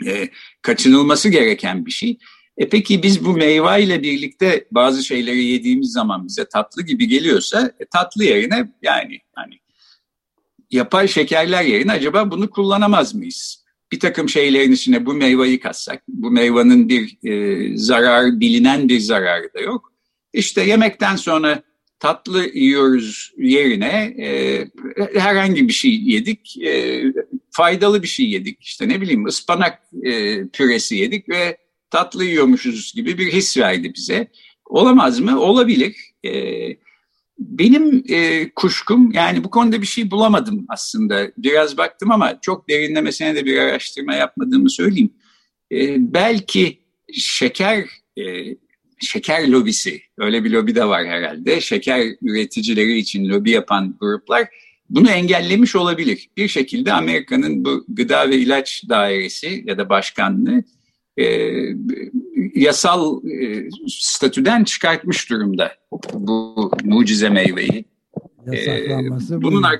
e, 0.05 0.29
kaçınılması 0.61 1.29
gereken 1.29 1.85
bir 1.85 1.91
şey. 1.91 2.17
E 2.57 2.69
peki 2.69 3.03
biz 3.03 3.25
bu 3.25 3.33
meyve 3.33 3.83
ile 3.83 4.03
birlikte 4.03 4.65
bazı 4.71 5.03
şeyleri 5.03 5.43
yediğimiz 5.43 5.91
zaman 5.91 6.27
bize 6.27 6.45
tatlı 6.45 6.81
gibi 6.81 7.07
geliyorsa 7.07 7.71
e, 7.79 7.85
tatlı 7.85 8.23
yerine 8.23 8.71
yani 8.81 9.19
hani 9.33 9.59
yapay 10.71 11.07
şekerler 11.07 11.63
yerine 11.63 11.91
acaba 11.91 12.31
bunu 12.31 12.49
kullanamaz 12.49 13.15
mıyız? 13.15 13.65
Bir 13.91 13.99
takım 13.99 14.29
şeylerin 14.29 14.71
içine 14.71 15.05
bu 15.05 15.13
meyveyi 15.13 15.59
katsak, 15.59 16.03
bu 16.07 16.31
meyvanın 16.31 16.89
bir 16.89 17.17
e, 17.23 17.77
zarar, 17.77 18.39
bilinen 18.39 18.89
bir 18.89 18.99
zararı 18.99 19.53
da 19.53 19.59
yok. 19.59 19.93
İşte 20.33 20.61
yemekten 20.61 21.15
sonra 21.15 21.63
tatlı 21.99 22.45
yiyoruz 22.53 23.33
yerine 23.37 24.15
e, 24.19 24.67
herhangi 25.19 25.67
bir 25.67 25.73
şey 25.73 25.95
yedik, 25.95 26.57
e, 26.57 27.03
faydalı 27.51 28.03
bir 28.03 28.07
şey 28.07 28.29
yedik. 28.29 28.63
İşte 28.63 28.89
ne 28.89 29.01
bileyim 29.01 29.25
ıspanak 29.25 29.79
e, 30.03 30.43
püresi 30.47 30.95
yedik 30.95 31.29
ve 31.29 31.57
tatlı 31.95 32.25
yiyormuşuz 32.25 32.93
gibi 32.95 33.17
bir 33.17 33.33
his 33.33 33.57
verdi 33.57 33.93
bize. 33.95 34.27
Olamaz 34.65 35.19
mı? 35.19 35.39
Olabilir. 35.39 35.95
E, 36.25 36.31
benim 37.39 38.03
e, 38.09 38.49
kuşkum 38.49 39.11
yani 39.11 39.43
bu 39.43 39.49
konuda 39.49 39.81
bir 39.81 39.87
şey 39.87 40.11
bulamadım 40.11 40.65
aslında. 40.69 41.31
Biraz 41.37 41.77
baktım 41.77 42.11
ama 42.11 42.39
çok 42.41 42.69
derinlemesine 42.69 43.35
de 43.35 43.45
bir 43.45 43.57
araştırma 43.57 44.13
yapmadığımı 44.13 44.69
söyleyeyim. 44.69 45.13
E, 45.71 45.95
belki 46.13 46.79
şeker 47.13 47.85
e, 48.17 48.23
şeker 48.99 49.47
lobisi, 49.47 50.01
öyle 50.17 50.43
bir 50.43 50.51
lobi 50.51 50.75
de 50.75 50.85
var 50.85 51.05
herhalde. 51.05 51.61
Şeker 51.61 52.05
üreticileri 52.21 52.97
için 52.97 53.29
lobi 53.29 53.51
yapan 53.51 53.95
gruplar 53.99 54.47
bunu 54.89 55.09
engellemiş 55.09 55.75
olabilir. 55.75 56.29
Bir 56.37 56.47
şekilde 56.47 56.93
Amerika'nın 56.93 57.65
bu 57.65 57.85
gıda 57.87 58.29
ve 58.29 58.37
ilaç 58.37 58.83
dairesi 58.89 59.63
ya 59.65 59.77
da 59.77 59.89
başkanlığı 59.89 60.63
e, 61.17 61.25
yasal 62.55 63.27
e, 63.27 63.69
statüden 63.87 64.63
çıkartmış 64.63 65.29
durumda 65.29 65.71
bu 66.13 66.71
mucize 66.83 67.29
meyveyi. 67.29 67.85
E, 68.53 68.89
bunun, 69.29 69.63
ar 69.63 69.79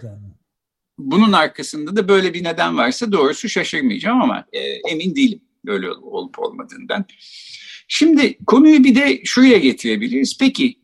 bunun 0.98 1.32
arkasında 1.32 1.96
da 1.96 2.08
böyle 2.08 2.34
bir 2.34 2.44
neden 2.44 2.78
varsa 2.78 3.12
doğrusu 3.12 3.50
şaşırmayacağım 3.50 4.22
ama 4.22 4.46
e, 4.54 4.60
emin 4.60 5.16
değilim 5.16 5.42
böyle 5.66 5.92
olup 5.92 6.40
olmadığından. 6.40 7.06
Şimdi 7.88 8.38
konuyu 8.46 8.84
bir 8.84 8.96
de 8.96 9.22
şuraya 9.24 9.58
getirebiliriz. 9.58 10.38
Peki 10.40 10.76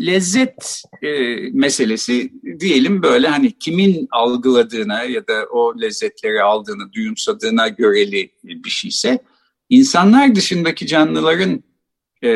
lezzet 0.00 0.82
e, 1.02 1.36
meselesi 1.52 2.32
diyelim 2.60 3.02
böyle 3.02 3.28
hani 3.28 3.58
kimin 3.58 4.08
algıladığına 4.10 5.02
ya 5.02 5.26
da 5.26 5.46
o 5.52 5.80
lezzetleri 5.80 6.42
aldığını, 6.42 6.92
duyumsadığına 6.92 7.68
göreli 7.68 8.30
bir 8.44 8.70
şeyse 8.70 9.18
insanlar 9.70 10.34
dışındaki 10.34 10.86
canlıların 10.86 11.62
e, 12.22 12.28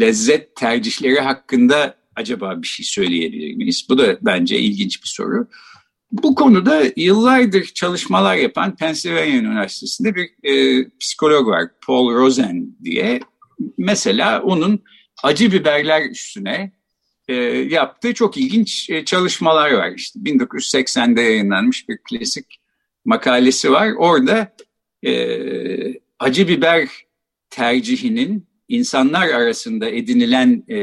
lezzet 0.00 0.56
tercihleri 0.56 1.20
hakkında 1.20 1.96
acaba 2.16 2.62
bir 2.62 2.66
şey 2.66 2.86
söyleyebilir 2.86 3.54
miyiz? 3.54 3.86
Bu 3.88 3.98
da 3.98 4.18
bence 4.22 4.58
ilginç 4.58 5.02
bir 5.02 5.08
soru. 5.08 5.48
Bu 6.12 6.34
konuda 6.34 6.82
yıllardır 6.96 7.64
çalışmalar 7.64 8.36
yapan 8.36 8.76
Pennsylvania 8.76 9.36
Üniversitesi'nde 9.36 10.14
bir 10.14 10.30
e, 10.42 10.84
psikolog 11.00 11.46
var, 11.48 11.68
Paul 11.86 12.14
Rosen 12.14 12.66
diye. 12.84 13.20
Mesela 13.78 14.42
onun 14.42 14.82
acı 15.22 15.52
biberler 15.52 16.10
üstüne 16.10 16.72
e, 17.28 17.34
yaptığı 17.70 18.14
çok 18.14 18.36
ilginç 18.36 18.90
e, 18.90 19.04
çalışmalar 19.04 19.72
var. 19.72 19.92
İşte 19.96 20.18
1980'de 20.18 21.22
yayınlanmış 21.22 21.88
bir 21.88 21.98
klasik 22.08 22.60
makalesi 23.04 23.72
var. 23.72 23.92
Orada 23.98 24.54
e, 25.02 25.12
acı 26.22 26.48
biber 26.48 26.88
tercihinin 27.50 28.46
insanlar 28.68 29.28
arasında 29.28 29.88
edinilen 29.88 30.64
e, 30.68 30.78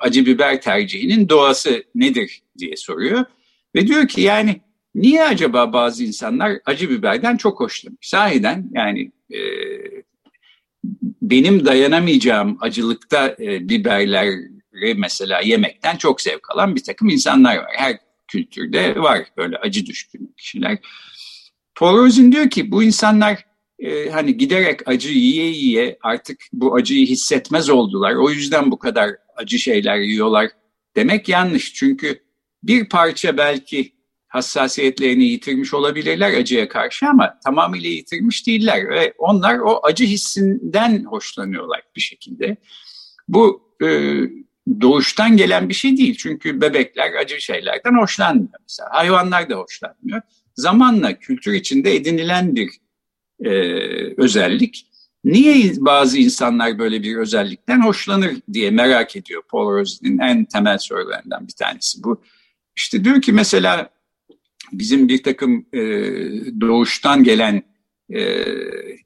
acı 0.00 0.26
biber 0.26 0.60
tercihinin 0.60 1.28
doğası 1.28 1.84
nedir 1.94 2.42
diye 2.58 2.76
soruyor. 2.76 3.24
Ve 3.74 3.86
diyor 3.86 4.08
ki 4.08 4.20
yani 4.20 4.60
niye 4.94 5.24
acaba 5.24 5.72
bazı 5.72 6.04
insanlar 6.04 6.58
acı 6.66 6.90
biberden 6.90 7.36
çok 7.36 7.60
hoşlanır? 7.60 7.96
Sahiden 8.00 8.70
yani 8.72 9.12
e, 9.32 9.40
benim 11.22 11.66
dayanamayacağım 11.66 12.58
acılıkta 12.60 13.36
e, 13.40 13.68
biberleri 13.68 14.94
mesela 14.96 15.40
yemekten 15.40 15.96
çok 15.96 16.20
zevk 16.20 16.50
alan 16.50 16.76
bir 16.76 16.82
takım 16.82 17.08
insanlar 17.08 17.56
var. 17.56 17.72
Her 17.76 17.98
kültürde 18.28 18.96
var 18.96 19.26
böyle 19.36 19.56
acı 19.56 19.86
düşkün 19.86 20.34
kişiler. 20.36 20.78
Rosen 21.82 22.32
diyor 22.32 22.50
ki 22.50 22.70
bu 22.70 22.82
insanlar 22.82 23.55
e, 23.78 24.10
hani 24.10 24.36
giderek 24.36 24.88
acı 24.88 25.08
yiye 25.08 25.46
yiye 25.46 25.98
artık 26.02 26.40
bu 26.52 26.74
acıyı 26.74 27.06
hissetmez 27.06 27.70
oldular. 27.70 28.14
O 28.14 28.30
yüzden 28.30 28.70
bu 28.70 28.78
kadar 28.78 29.10
acı 29.36 29.58
şeyler 29.58 29.98
yiyorlar 29.98 30.50
demek 30.96 31.28
yanlış. 31.28 31.74
Çünkü 31.74 32.22
bir 32.62 32.88
parça 32.88 33.36
belki 33.36 33.92
hassasiyetlerini 34.28 35.24
yitirmiş 35.24 35.74
olabilirler 35.74 36.34
acıya 36.34 36.68
karşı 36.68 37.08
ama 37.08 37.38
tamamıyla 37.44 37.90
yitirmiş 37.90 38.46
değiller 38.46 38.88
ve 38.88 39.14
onlar 39.18 39.58
o 39.58 39.80
acı 39.82 40.04
hissinden 40.04 41.04
hoşlanıyorlar 41.04 41.82
bir 41.96 42.00
şekilde. 42.00 42.56
Bu 43.28 43.62
e, 43.82 43.86
doğuştan 44.80 45.36
gelen 45.36 45.68
bir 45.68 45.74
şey 45.74 45.96
değil 45.96 46.14
çünkü 46.18 46.60
bebekler 46.60 47.12
acı 47.12 47.40
şeylerden 47.40 47.94
hoşlanmıyor 48.00 48.60
mesela 48.62 48.88
hayvanlar 48.92 49.50
da 49.50 49.54
hoşlanmıyor. 49.54 50.20
Zamanla 50.54 51.18
kültür 51.18 51.52
içinde 51.52 51.94
edinilen 51.94 52.56
bir 52.56 52.70
e, 53.44 53.50
özellik. 54.16 54.86
Niye 55.24 55.72
bazı 55.78 56.18
insanlar 56.18 56.78
böyle 56.78 57.02
bir 57.02 57.16
özellikten 57.16 57.80
hoşlanır 57.80 58.34
diye 58.52 58.70
merak 58.70 59.16
ediyor 59.16 59.42
Paul 59.48 59.72
Rosen'in 59.72 60.18
en 60.18 60.44
temel 60.44 60.78
sorularından 60.78 61.48
bir 61.48 61.52
tanesi 61.52 62.04
bu. 62.04 62.22
İşte 62.76 63.04
diyor 63.04 63.22
ki 63.22 63.32
mesela 63.32 63.90
bizim 64.72 65.08
bir 65.08 65.22
takım 65.22 65.66
e, 65.72 65.80
doğuştan 66.60 67.24
gelen 67.24 67.62
e, 68.10 68.44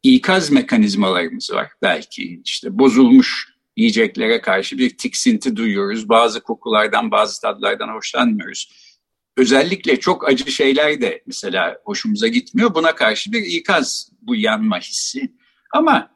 ikaz 0.02 0.50
mekanizmalarımız 0.50 1.50
var 1.52 1.68
belki. 1.82 2.40
işte 2.44 2.78
bozulmuş 2.78 3.50
yiyeceklere 3.76 4.40
karşı 4.40 4.78
bir 4.78 4.90
tiksinti 4.90 5.56
duyuyoruz. 5.56 6.08
Bazı 6.08 6.40
kokulardan, 6.40 7.10
bazı 7.10 7.40
tadlardan 7.40 7.88
hoşlanmıyoruz. 7.88 8.89
Özellikle 9.36 10.00
çok 10.00 10.28
acı 10.28 10.52
şeyler 10.52 11.00
de 11.00 11.22
mesela 11.26 11.78
hoşumuza 11.84 12.28
gitmiyor. 12.28 12.74
Buna 12.74 12.94
karşı 12.94 13.32
bir 13.32 13.42
ikaz 13.42 14.10
bu 14.22 14.36
yanma 14.36 14.80
hissi. 14.80 15.32
Ama 15.72 16.10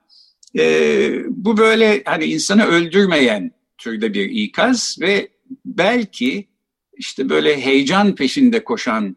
e, 0.59 1.11
bu 1.29 1.57
böyle 1.57 2.03
hani 2.05 2.25
insanı 2.25 2.65
öldürmeyen 2.65 3.51
türde 3.79 4.15
bir 4.15 4.31
ikaz 4.31 4.97
ve 5.01 5.29
belki 5.65 6.49
işte 6.97 7.29
böyle 7.29 7.61
heyecan 7.61 8.15
peşinde 8.15 8.65
koşan 8.65 9.17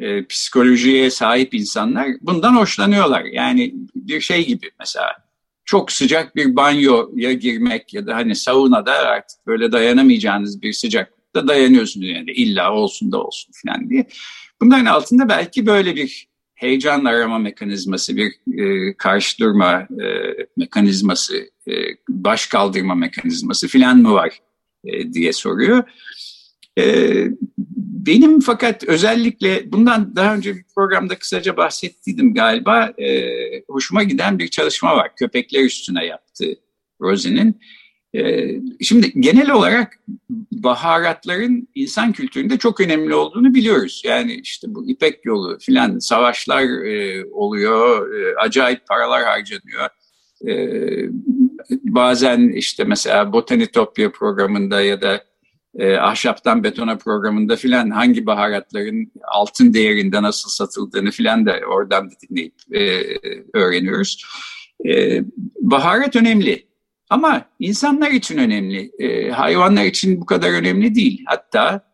e, 0.00 0.26
psikolojiye 0.26 1.10
sahip 1.10 1.54
insanlar 1.54 2.08
bundan 2.20 2.56
hoşlanıyorlar. 2.56 3.24
Yani 3.24 3.74
bir 3.94 4.20
şey 4.20 4.46
gibi 4.46 4.70
mesela 4.78 5.26
çok 5.64 5.92
sıcak 5.92 6.36
bir 6.36 6.56
banyoya 6.56 7.32
girmek 7.32 7.94
ya 7.94 8.06
da 8.06 8.14
hani 8.14 8.36
saunada 8.36 8.92
artık 8.92 9.46
böyle 9.46 9.72
dayanamayacağınız 9.72 10.62
bir 10.62 10.72
sıcaklıkta 11.36 11.48
dayanıyorsunuz 11.48 12.08
yani 12.08 12.30
illa 12.30 12.72
olsun 12.72 13.12
da 13.12 13.22
olsun 13.22 13.52
falan 13.64 13.90
diye. 13.90 14.06
Bunların 14.60 14.86
altında 14.86 15.28
belki 15.28 15.66
böyle 15.66 15.96
bir 15.96 16.28
heyecan 16.54 17.04
arama 17.04 17.38
mekanizması, 17.38 18.16
bir 18.16 18.32
e, 18.58 18.96
karşı 18.96 19.38
durma 19.38 19.88
e, 20.02 20.36
mekanizması, 20.56 21.36
e, 21.68 21.72
baş 22.08 22.46
kaldırma 22.46 22.94
mekanizması 22.94 23.68
filan 23.68 23.98
mı 23.98 24.12
var 24.12 24.40
e, 24.84 25.12
diye 25.12 25.32
soruyor. 25.32 25.84
E, 26.78 26.84
benim 28.06 28.40
fakat 28.40 28.84
özellikle 28.84 29.72
bundan 29.72 30.16
daha 30.16 30.34
önce 30.34 30.54
bir 30.54 30.64
programda 30.74 31.18
kısaca 31.18 31.56
bahsettiydim 31.56 32.34
galiba. 32.34 32.92
E, 32.98 33.08
hoşuma 33.68 34.02
giden 34.02 34.38
bir 34.38 34.48
çalışma 34.48 34.96
var. 34.96 35.16
Köpekler 35.16 35.64
üstüne 35.64 36.06
yaptı 36.06 36.44
Rosie'nin. 37.00 37.60
E, 38.16 38.54
şimdi 38.80 39.12
genel 39.20 39.50
olarak 39.50 39.98
baharatların 40.52 41.68
insan 41.74 42.12
kültüründe 42.12 42.58
çok 42.58 42.80
önemli 42.80 43.14
olduğunu 43.14 43.54
biliyoruz. 43.54 44.02
Yani 44.04 44.34
işte 44.34 44.66
bu 44.74 44.88
İpek 44.88 45.24
yolu 45.24 45.58
filan 45.58 45.98
savaşlar 45.98 46.62
e, 46.62 47.24
oluyor, 47.32 48.14
e, 48.14 48.36
acayip 48.36 48.86
paralar 48.86 49.24
harcanıyor. 49.24 49.88
E, 50.48 50.52
bazen 51.70 52.48
işte 52.48 52.84
mesela 52.84 53.32
Botanitopya 53.32 54.12
programında 54.12 54.80
ya 54.80 55.02
da 55.02 55.24
ahşaptan 56.00 56.64
betona 56.64 56.96
programında 56.96 57.56
filan 57.56 57.90
hangi 57.90 58.26
baharatların 58.26 59.12
altın 59.22 59.74
değerinde 59.74 60.22
nasıl 60.22 60.50
satıldığını 60.50 61.10
filan 61.10 61.46
da 61.46 61.60
oradan 61.68 62.10
dinleyip 62.22 62.54
öğreniyoruz. 63.54 64.24
Baharat 65.60 66.16
önemli 66.16 66.66
ama 67.10 67.48
insanlar 67.58 68.10
için 68.10 68.38
önemli. 68.38 68.90
E, 68.98 69.30
hayvanlar 69.30 69.84
için 69.84 70.20
bu 70.20 70.26
kadar 70.26 70.50
önemli 70.50 70.94
değil. 70.94 71.24
Hatta 71.26 71.92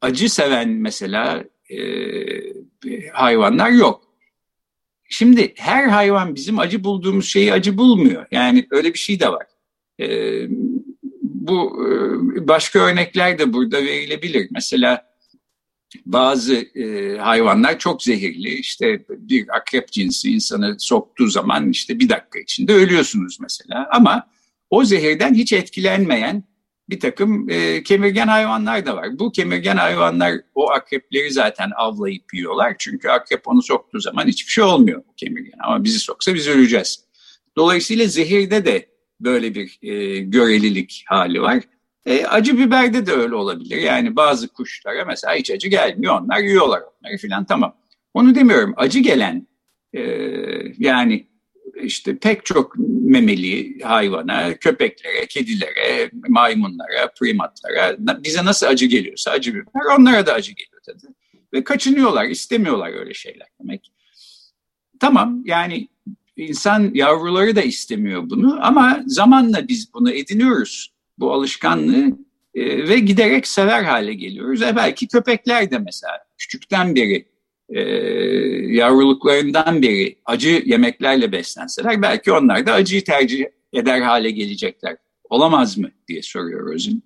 acı 0.00 0.28
seven 0.28 0.68
mesela 0.68 1.44
e, 1.70 1.78
hayvanlar 3.12 3.70
yok. 3.70 4.02
Şimdi 5.08 5.54
her 5.56 5.88
hayvan 5.88 6.34
bizim 6.34 6.58
acı 6.58 6.84
bulduğumuz 6.84 7.26
şeyi 7.26 7.52
acı 7.52 7.78
bulmuyor. 7.78 8.26
Yani 8.30 8.66
öyle 8.70 8.94
bir 8.94 8.98
şey 8.98 9.20
de 9.20 9.28
var. 9.28 9.46
E, 10.00 10.06
bu 11.22 11.86
başka 12.40 12.78
örnekler 12.78 13.38
de 13.38 13.52
burada 13.52 13.76
verilebilir. 13.76 14.48
Mesela 14.50 15.06
bazı 16.06 16.54
e, 16.54 17.16
hayvanlar 17.18 17.78
çok 17.78 18.02
zehirli. 18.02 18.54
İşte 18.54 19.04
bir 19.08 19.56
akrep 19.56 19.92
cinsi 19.92 20.32
insanı 20.32 20.76
soktuğu 20.78 21.26
zaman 21.26 21.70
işte 21.70 21.98
bir 21.98 22.08
dakika 22.08 22.38
içinde 22.38 22.74
ölüyorsunuz 22.74 23.38
mesela. 23.40 23.88
Ama 23.92 24.26
o 24.70 24.84
zehirden 24.84 25.34
hiç 25.34 25.52
etkilenmeyen 25.52 26.44
bir 26.88 27.00
takım 27.00 27.50
e, 27.50 27.82
kemirgen 27.82 28.28
hayvanlar 28.28 28.86
da 28.86 28.96
var. 28.96 29.18
Bu 29.18 29.32
kemirgen 29.32 29.76
hayvanlar 29.76 30.34
o 30.54 30.70
akrepleri 30.70 31.30
zaten 31.30 31.70
avlayıp 31.76 32.34
yiyorlar. 32.34 32.74
Çünkü 32.78 33.08
akrep 33.08 33.48
onu 33.48 33.62
soktuğu 33.62 34.00
zaman 34.00 34.26
hiçbir 34.26 34.50
şey 34.50 34.64
olmuyor 34.64 35.02
o 35.08 35.14
kemirgen. 35.16 35.58
Ama 35.64 35.84
bizi 35.84 35.98
soksa 35.98 36.34
biz 36.34 36.48
öleceğiz. 36.48 37.04
Dolayısıyla 37.56 38.06
zehirde 38.06 38.64
de 38.64 38.88
böyle 39.20 39.54
bir 39.54 39.78
e, 39.82 40.18
görelilik 40.18 41.04
hali 41.06 41.42
var. 41.42 41.62
E, 42.06 42.26
acı 42.26 42.58
biberde 42.58 43.06
de 43.06 43.12
öyle 43.12 43.34
olabilir. 43.34 43.76
Yani 43.76 44.16
bazı 44.16 44.48
kuşlara 44.48 45.04
mesela 45.04 45.34
hiç 45.34 45.50
acı 45.50 45.68
gelmiyor. 45.68 46.20
Onlar 46.20 46.38
yiyorlar 46.38 46.80
onları 46.80 47.16
filan 47.16 47.44
tamam. 47.44 47.76
Onu 48.14 48.34
demiyorum. 48.34 48.74
Acı 48.76 48.98
gelen 48.98 49.46
e, 49.92 50.00
yani 50.78 51.26
işte 51.82 52.18
pek 52.18 52.44
çok 52.44 52.76
memeli 52.78 53.80
hayvana, 53.82 54.54
köpeklere, 54.56 55.26
kedilere, 55.26 56.10
maymunlara, 56.28 57.12
primatlara 57.20 57.96
bize 57.98 58.44
nasıl 58.44 58.66
acı 58.66 58.86
geliyorsa 58.86 59.30
acı 59.30 59.54
biber 59.54 59.98
onlara 59.98 60.26
da 60.26 60.32
acı 60.32 60.52
geliyor 60.52 60.82
tabii. 60.86 61.12
Ve 61.52 61.64
kaçınıyorlar, 61.64 62.24
istemiyorlar 62.24 62.92
öyle 62.92 63.14
şeyler 63.14 63.48
demek. 63.62 63.92
Tamam 65.00 65.42
yani 65.44 65.88
insan 66.36 66.90
yavruları 66.94 67.56
da 67.56 67.62
istemiyor 67.62 68.30
bunu 68.30 68.58
ama 68.62 69.02
zamanla 69.06 69.68
biz 69.68 69.94
bunu 69.94 70.12
ediniyoruz 70.12 70.92
bu 71.18 71.32
alışkanlığı 71.32 72.18
e, 72.54 72.88
ve 72.88 72.98
giderek 72.98 73.46
sever 73.46 73.82
hale 73.82 74.14
geliyoruz. 74.14 74.62
E 74.62 74.76
belki 74.76 75.08
köpekler 75.08 75.70
de 75.70 75.78
mesela 75.78 76.24
küçükten 76.38 76.94
beri 76.94 77.35
e, 77.68 77.80
yavruluklarından 78.74 79.82
beri 79.82 80.18
acı 80.24 80.62
yemeklerle 80.66 81.32
beslenseler 81.32 82.02
belki 82.02 82.32
onlar 82.32 82.66
da 82.66 82.72
acıyı 82.72 83.04
tercih 83.04 83.44
eder 83.72 84.00
hale 84.00 84.30
gelecekler. 84.30 84.96
Olamaz 85.30 85.78
mı 85.78 85.90
diye 86.08 86.22
soruyor 86.22 86.74
Özün. 86.74 87.04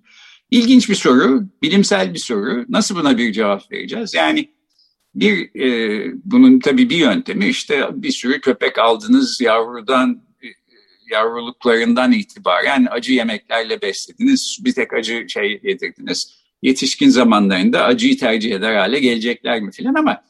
İlginç 0.51 0.89
bir 0.89 0.95
soru, 0.95 1.43
bilimsel 1.61 2.13
bir 2.13 2.19
soru. 2.19 2.65
Nasıl 2.69 2.95
buna 2.95 3.17
bir 3.17 3.33
cevap 3.33 3.71
vereceğiz? 3.71 4.13
Yani 4.13 4.49
bir 5.15 5.61
e, 5.61 6.13
bunun 6.25 6.59
tabii 6.59 6.89
bir 6.89 6.97
yöntemi 6.97 7.47
işte 7.47 7.87
bir 7.93 8.11
sürü 8.11 8.41
köpek 8.41 8.79
aldınız 8.79 9.41
yavrudan 9.41 10.23
e, 10.43 10.47
yavruluklarından 11.11 12.11
itibaren 12.11 12.87
acı 12.91 13.13
yemeklerle 13.13 13.81
beslediniz. 13.81 14.57
Bir 14.65 14.73
tek 14.73 14.93
acı 14.93 15.25
şey 15.29 15.59
yedirdiniz. 15.63 16.41
Yetişkin 16.61 17.09
zamanlarında 17.09 17.83
acıyı 17.83 18.17
tercih 18.17 18.55
eder 18.55 18.75
hale 18.75 18.99
gelecekler 18.99 19.61
mi 19.61 19.71
filan 19.71 19.93
ama 19.93 20.23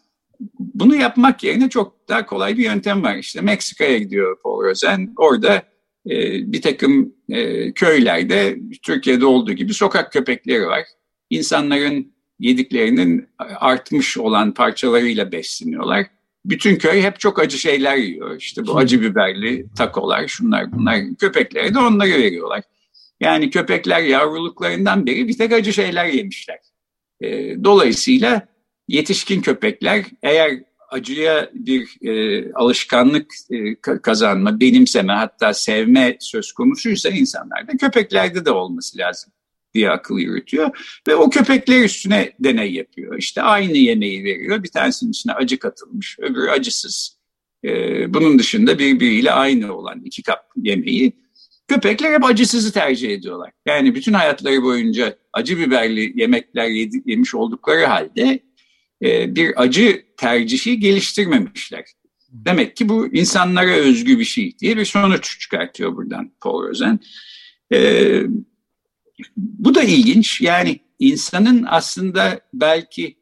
bunu 0.59 0.95
yapmak 0.95 1.43
yerine 1.43 1.69
çok 1.69 2.09
daha 2.09 2.25
kolay 2.25 2.57
bir 2.57 2.63
yöntem 2.63 3.03
var. 3.03 3.15
İşte 3.17 3.41
Meksika'ya 3.41 3.97
gidiyor 3.97 4.37
Paul 4.43 4.63
Rosen. 4.63 5.13
Orada 5.17 5.63
e, 6.09 6.15
bir 6.51 6.61
takım 6.61 7.13
e, 7.29 7.71
köylerde 7.71 8.57
Türkiye'de 8.83 9.25
olduğu 9.25 9.53
gibi 9.53 9.73
sokak 9.73 10.11
köpekleri 10.11 10.67
var. 10.67 10.83
İnsanların 11.29 12.13
yediklerinin 12.39 13.27
artmış 13.39 14.17
olan 14.17 14.53
parçalarıyla 14.53 15.31
besleniyorlar. 15.31 16.05
Bütün 16.45 16.75
köy 16.75 17.01
hep 17.01 17.19
çok 17.19 17.39
acı 17.39 17.57
şeyler 17.57 17.97
yiyor. 17.97 18.37
İşte 18.37 18.67
bu 18.67 18.77
acı 18.77 19.01
biberli 19.01 19.65
takolar, 19.77 20.27
şunlar 20.27 20.71
bunlar. 20.71 20.99
Köpeklere 21.19 21.73
de 21.73 21.79
onları 21.79 22.09
veriyorlar. 22.09 22.63
Yani 23.19 23.49
köpekler 23.49 24.01
yavruluklarından 24.01 25.05
beri 25.05 25.27
bir 25.27 25.37
tek 25.37 25.51
acı 25.51 25.73
şeyler 25.73 26.05
yemişler. 26.05 26.59
E, 27.21 27.55
dolayısıyla 27.63 28.47
yetişkin 28.87 29.41
köpekler 29.41 30.05
eğer 30.23 30.63
acıya 30.91 31.49
bir 31.53 32.07
e, 32.07 32.53
alışkanlık 32.53 33.33
e, 33.49 33.75
kazanma, 34.01 34.59
benimseme 34.59 35.13
hatta 35.13 35.53
sevme 35.53 36.17
söz 36.19 36.51
konusuysa 36.51 37.09
insanlarda 37.09 37.71
köpeklerde 37.77 38.45
de 38.45 38.51
olması 38.51 38.97
lazım 38.97 39.33
diye 39.73 39.89
akıl 39.89 40.19
yürütüyor. 40.19 40.99
Ve 41.07 41.15
o 41.15 41.29
köpekler 41.29 41.83
üstüne 41.83 42.33
deney 42.39 42.73
yapıyor. 42.73 43.17
İşte 43.17 43.41
aynı 43.41 43.77
yemeği 43.77 44.23
veriyor. 44.23 44.63
Bir 44.63 44.69
tanesinin 44.69 45.11
içine 45.11 45.33
acı 45.33 45.59
katılmış, 45.59 46.19
öbürü 46.19 46.49
acısız. 46.49 47.17
Ee, 47.65 48.13
bunun 48.13 48.39
dışında 48.39 48.79
birbiriyle 48.79 49.31
aynı 49.31 49.75
olan 49.75 50.01
iki 50.05 50.23
kap 50.23 50.39
yemeği. 50.55 51.13
Köpekler 51.67 52.13
hep 52.13 52.23
acısızı 52.23 52.71
tercih 52.73 53.09
ediyorlar. 53.09 53.51
Yani 53.65 53.95
bütün 53.95 54.13
hayatları 54.13 54.63
boyunca 54.63 55.17
acı 55.33 55.57
biberli 55.57 56.21
yemekler 56.21 56.67
yedi, 56.67 57.01
yemiş 57.05 57.35
oldukları 57.35 57.85
halde 57.85 58.39
e, 59.01 59.35
bir 59.35 59.61
acı 59.61 60.05
tercihi 60.17 60.79
geliştirmemişler. 60.79 61.85
Demek 62.29 62.75
ki 62.75 62.89
bu 62.89 63.07
insanlara 63.07 63.71
özgü 63.71 64.19
bir 64.19 64.25
şey 64.25 64.59
diye 64.59 64.77
bir 64.77 64.85
sonuç 64.85 65.39
çıkartıyor 65.39 65.95
buradan 65.95 66.31
Paul 66.41 66.63
Rosen. 66.63 66.99
Ee, 67.73 68.23
bu 69.37 69.75
da 69.75 69.83
ilginç. 69.83 70.41
Yani 70.41 70.79
insanın 70.99 71.65
aslında 71.67 72.41
belki 72.53 73.17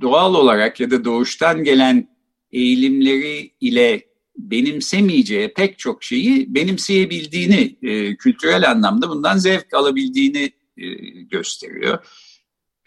doğal 0.00 0.34
olarak 0.34 0.80
ya 0.80 0.90
da 0.90 1.04
doğuştan 1.04 1.64
gelen 1.64 2.08
eğilimleri 2.52 3.50
ile 3.60 4.02
benimsemeyeceği 4.36 5.52
pek 5.54 5.78
çok 5.78 6.04
şeyi 6.04 6.54
benimseyebildiğini, 6.54 7.76
e, 7.82 8.16
kültürel 8.16 8.70
anlamda 8.70 9.08
bundan 9.08 9.38
zevk 9.38 9.74
alabildiğini 9.74 10.52
e, 10.76 10.86
gösteriyor. 11.22 12.06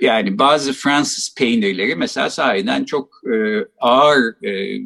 Yani 0.01 0.39
bazı 0.39 0.73
Fransız 0.73 1.35
peynirleri 1.37 1.95
mesela 1.95 2.29
sahiden 2.29 2.83
çok 2.83 3.21
e, 3.33 3.65
ağır 3.79 4.43
e, 4.43 4.81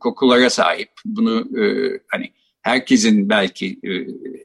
kokulara 0.00 0.50
sahip. 0.50 0.88
Bunu 1.04 1.60
e, 1.62 1.64
hani 2.08 2.32
herkesin 2.62 3.28
belki 3.28 3.66
e, 3.66 3.90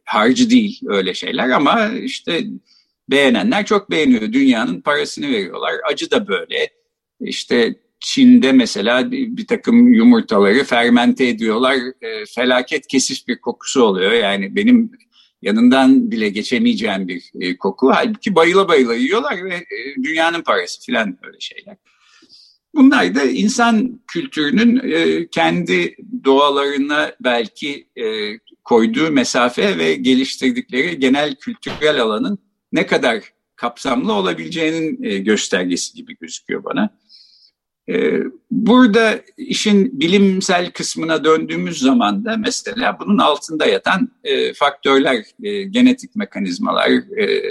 harcı 0.06 0.50
değil 0.50 0.82
öyle 0.88 1.14
şeyler 1.14 1.50
ama 1.50 1.90
işte 1.90 2.44
beğenenler 3.10 3.66
çok 3.66 3.92
beğeniyor. 3.92 4.34
Dünyanın 4.34 4.82
parasını 4.82 5.28
veriyorlar. 5.28 5.74
Acı 5.92 6.12
da 6.12 6.28
böyle. 6.28 6.70
İşte 7.22 7.76
Çin'de 8.00 8.52
mesela 8.52 9.12
bir, 9.12 9.38
bir 9.38 9.48
takım 9.48 9.94
yumurtaları 9.94 10.64
fermente 10.64 11.28
ediyorlar. 11.28 11.76
E, 12.02 12.26
felaket 12.26 12.88
kesif 12.88 13.28
bir 13.28 13.42
kokusu 13.42 13.84
oluyor. 13.84 14.12
Yani 14.12 14.56
benim 14.56 14.92
yanından 15.46 16.12
bile 16.12 16.30
geçemeyeceğim 16.30 17.08
bir 17.08 17.32
e, 17.40 17.58
koku. 17.58 17.92
Halbuki 17.94 18.36
bayıla 18.36 18.68
bayıla 18.68 18.96
yiyorlar 18.96 19.46
ve 19.46 19.56
e, 19.56 20.04
dünyanın 20.04 20.42
parası 20.42 20.92
falan 20.92 21.18
öyle 21.24 21.40
şeyler. 21.40 21.78
Bunlar 22.76 23.16
da 23.16 23.24
insan 23.24 24.00
kültürünün 24.08 24.92
e, 24.92 25.28
kendi 25.28 25.96
doğalarına 26.24 27.12
belki 27.20 27.88
e, 27.96 28.06
koyduğu 28.64 29.12
mesafe 29.12 29.78
ve 29.78 29.96
geliştirdikleri 29.96 31.00
genel 31.00 31.36
kültürel 31.36 32.02
alanın 32.02 32.40
ne 32.72 32.86
kadar 32.86 33.24
kapsamlı 33.56 34.14
olabileceğinin 34.14 35.04
e, 35.04 35.18
göstergesi 35.18 35.94
gibi 35.94 36.18
gözüküyor 36.18 36.64
bana. 36.64 36.90
E, 37.90 38.20
burada 38.52 39.20
işin 39.38 40.00
bilimsel 40.00 40.72
kısmına 40.72 41.24
döndüğümüz 41.24 41.80
zaman 41.80 42.26
da 42.26 42.38
mesela 42.38 42.98
bunun 43.00 43.18
altında 43.18 43.66
yatan 43.66 44.10
e, 44.24 44.54
faktörler, 44.54 45.26
e, 45.44 45.64
genetik 45.64 46.16
mekanizmalar, 46.16 46.90
e, 47.20 47.42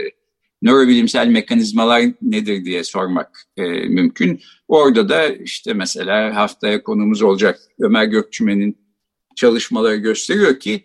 nörobilimsel 0.62 1.26
mekanizmalar 1.26 2.02
nedir 2.22 2.64
diye 2.64 2.84
sormak 2.84 3.44
mümkün. 3.88 4.40
Orada 4.68 5.08
da 5.08 5.28
işte 5.28 5.72
mesela 5.72 6.36
haftaya 6.36 6.82
konumuz 6.82 7.22
olacak 7.22 7.60
Ömer 7.80 8.04
Gökçümen'in 8.04 8.78
çalışmaları 9.36 9.96
gösteriyor 9.96 10.60
ki 10.60 10.84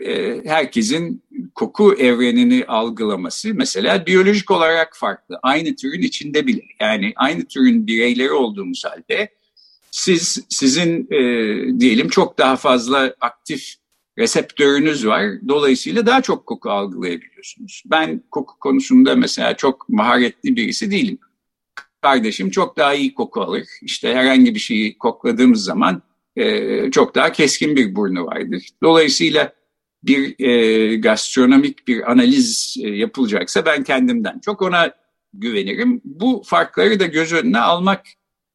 e, 0.00 0.40
herkesin 0.44 1.22
koku 1.54 1.94
evrenini 1.94 2.64
algılaması 2.68 3.54
mesela 3.54 4.06
biyolojik 4.06 4.50
olarak 4.50 4.96
farklı. 4.96 5.38
Aynı 5.42 5.76
türün 5.76 6.02
içinde 6.02 6.46
bile 6.46 6.62
yani 6.80 7.12
aynı 7.16 7.44
türün 7.44 7.86
bireyleri 7.86 8.32
olduğumuz 8.32 8.84
halde 8.84 9.28
siz 9.90 10.44
sizin 10.48 11.08
e, 11.10 11.20
diyelim 11.80 12.08
çok 12.08 12.38
daha 12.38 12.56
fazla 12.56 13.14
aktif 13.20 13.74
reseptörünüz 14.18 15.06
var. 15.06 15.48
Dolayısıyla 15.48 16.06
daha 16.06 16.22
çok 16.22 16.46
koku 16.46 16.70
algılayabiliyorsunuz. 16.70 17.82
Ben 17.86 18.22
koku 18.30 18.58
konusunda 18.58 19.16
mesela 19.16 19.56
çok 19.56 19.88
maharetli 19.88 20.56
birisi 20.56 20.90
değilim. 20.90 21.18
Kardeşim 22.02 22.50
çok 22.50 22.76
daha 22.76 22.94
iyi 22.94 23.14
koku 23.14 23.40
alır. 23.40 23.66
İşte 23.82 24.14
herhangi 24.14 24.54
bir 24.54 24.60
şeyi 24.60 24.98
kokladığımız 24.98 25.64
zaman 25.64 26.02
e, 26.36 26.90
çok 26.90 27.14
daha 27.14 27.32
keskin 27.32 27.76
bir 27.76 27.94
burnu 27.94 28.26
vardır. 28.26 28.68
Dolayısıyla 28.82 29.52
bir 30.06 30.44
e, 30.46 30.96
gastronomik 30.96 31.88
bir 31.88 32.10
analiz 32.10 32.76
e, 32.82 32.88
yapılacaksa 32.88 33.66
ben 33.66 33.84
kendimden 33.84 34.38
çok 34.38 34.62
ona 34.62 34.92
güvenirim. 35.34 36.00
Bu 36.04 36.42
farkları 36.46 37.00
da 37.00 37.06
göz 37.06 37.32
önüne 37.32 37.58
almak 37.58 38.06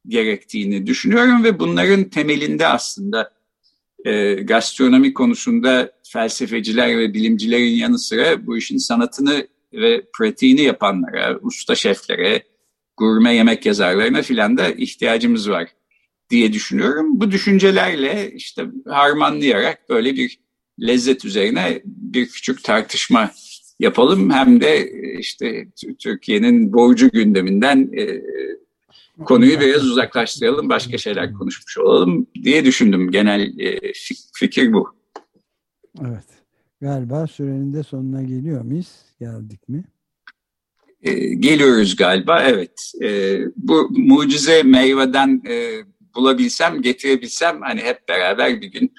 gerektiğini 0.07 0.87
düşünüyorum 0.87 1.43
ve 1.43 1.59
bunların 1.59 2.03
temelinde 2.03 2.67
aslında 2.67 3.33
e, 4.05 4.33
gastronomi 4.33 5.13
konusunda 5.13 5.91
felsefeciler 6.03 6.97
ve 6.97 7.13
bilimcilerin 7.13 7.75
yanı 7.75 7.99
sıra 7.99 8.45
bu 8.45 8.57
işin 8.57 8.77
sanatını 8.77 9.47
ve 9.73 10.01
pratiğini 10.17 10.61
yapanlara, 10.61 11.39
usta 11.41 11.75
şeflere, 11.75 12.43
gurme 12.97 13.35
yemek 13.35 13.65
yazarlarına 13.65 14.21
filan 14.21 14.57
da 14.57 14.69
ihtiyacımız 14.69 15.49
var 15.49 15.67
diye 16.29 16.53
düşünüyorum. 16.53 17.19
Bu 17.19 17.31
düşüncelerle 17.31 18.31
işte 18.35 18.65
harmanlayarak 18.87 19.89
böyle 19.89 20.15
bir 20.15 20.39
lezzet 20.79 21.25
üzerine 21.25 21.81
bir 21.85 22.29
küçük 22.29 22.63
tartışma 22.63 23.31
yapalım. 23.79 24.29
Hem 24.29 24.61
de 24.61 24.91
işte 25.19 25.67
Türkiye'nin 25.99 26.73
borcu 26.73 27.09
gündeminden 27.09 27.91
e, 27.97 28.21
konuyu 29.25 29.59
biraz 29.59 29.85
uzaklaştıralım, 29.85 30.69
başka 30.69 30.97
şeyler 30.97 31.33
konuşmuş 31.33 31.77
olalım 31.77 32.27
diye 32.43 32.65
düşündüm. 32.65 33.11
Genel 33.11 33.59
e, 33.59 33.93
fikir 34.33 34.73
bu. 34.73 34.95
Evet. 36.01 36.25
Galiba 36.81 37.27
sürenin 37.27 37.73
de 37.73 37.83
sonuna 37.83 38.23
geliyor 38.23 38.61
muyuz? 38.61 38.89
Geldik 39.19 39.69
mi? 39.69 39.83
E, 41.03 41.13
geliyoruz 41.33 41.95
galiba, 41.95 42.43
evet. 42.43 42.93
E, 43.01 43.39
bu 43.55 43.89
mucize 43.89 44.63
meyveden 44.63 45.41
e, 45.49 45.83
bulabilsem, 46.15 46.81
getirebilsem 46.81 47.61
hani 47.61 47.81
hep 47.81 48.09
beraber 48.09 48.61
bir 48.61 48.67
gün 48.67 48.93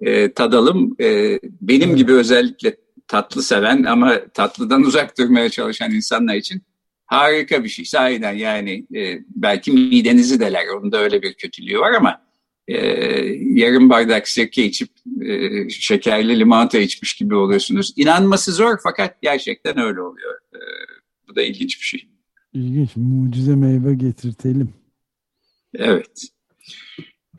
e, 0.00 0.32
tadalım. 0.32 0.96
E, 1.00 1.40
benim 1.60 1.96
gibi 1.96 2.12
özellikle 2.12 2.76
tatlı 3.08 3.42
seven 3.42 3.82
ama 3.82 4.20
tatlıdan 4.34 4.82
uzak 4.86 5.18
durmaya 5.18 5.48
çalışan 5.48 5.90
insanlar 5.90 6.34
için 6.34 6.62
harika 7.06 7.64
bir 7.64 7.68
şey. 7.68 7.84
Sahiden 7.84 8.32
yani 8.32 8.86
e, 8.94 9.18
belki 9.28 9.72
midenizi 9.72 10.40
deler. 10.40 10.66
Onun 10.78 10.92
da 10.92 10.98
öyle 10.98 11.22
bir 11.22 11.34
kötülüğü 11.34 11.78
var 11.78 11.92
ama 11.92 12.24
e, 12.68 12.76
yarım 13.60 13.90
bardak 13.90 14.28
sirke 14.28 14.64
içip 14.64 14.88
e, 15.22 15.68
şekerli 15.68 16.38
limonata 16.38 16.78
içmiş 16.78 17.14
gibi 17.14 17.34
oluyorsunuz. 17.34 17.92
İnanması 17.96 18.52
zor 18.52 18.78
fakat 18.82 19.22
gerçekten 19.22 19.78
öyle 19.78 20.00
oluyor. 20.00 20.34
E, 20.54 20.60
bu 21.28 21.36
da 21.36 21.42
ilginç 21.42 21.80
bir 21.80 21.84
şey. 21.84 22.08
İlginç. 22.52 22.90
Mucize 22.96 23.54
meyve 23.54 23.94
getirtelim. 23.94 24.68
Evet. 25.74 26.22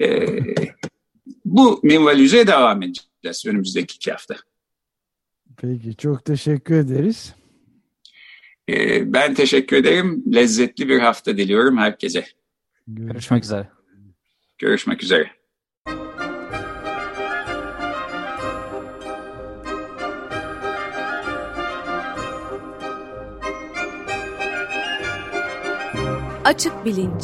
E, 0.02 0.28
bu 1.46 1.80
minvalüze 1.84 2.48
devam 2.48 2.82
edeceğiz 2.84 3.46
önümüzdeki 3.46 3.96
iki 3.96 4.12
hafta. 4.12 4.36
Peki 5.58 5.96
çok 5.98 6.26
teşekkür 6.26 6.76
ederiz. 6.76 7.36
Ee, 8.70 9.14
ben 9.14 9.34
teşekkür 9.34 9.78
ederim. 9.78 10.24
Lezzetli 10.34 10.90
bir 10.90 11.00
hafta 11.00 11.38
diliyorum 11.38 11.78
herkese. 11.78 12.26
Görüşmek 12.88 13.44
üzere. 13.44 13.70
Görüşmek 14.58 15.04
üzere. 15.04 15.32
Açık 26.46 26.86
Bilinç 26.86 27.24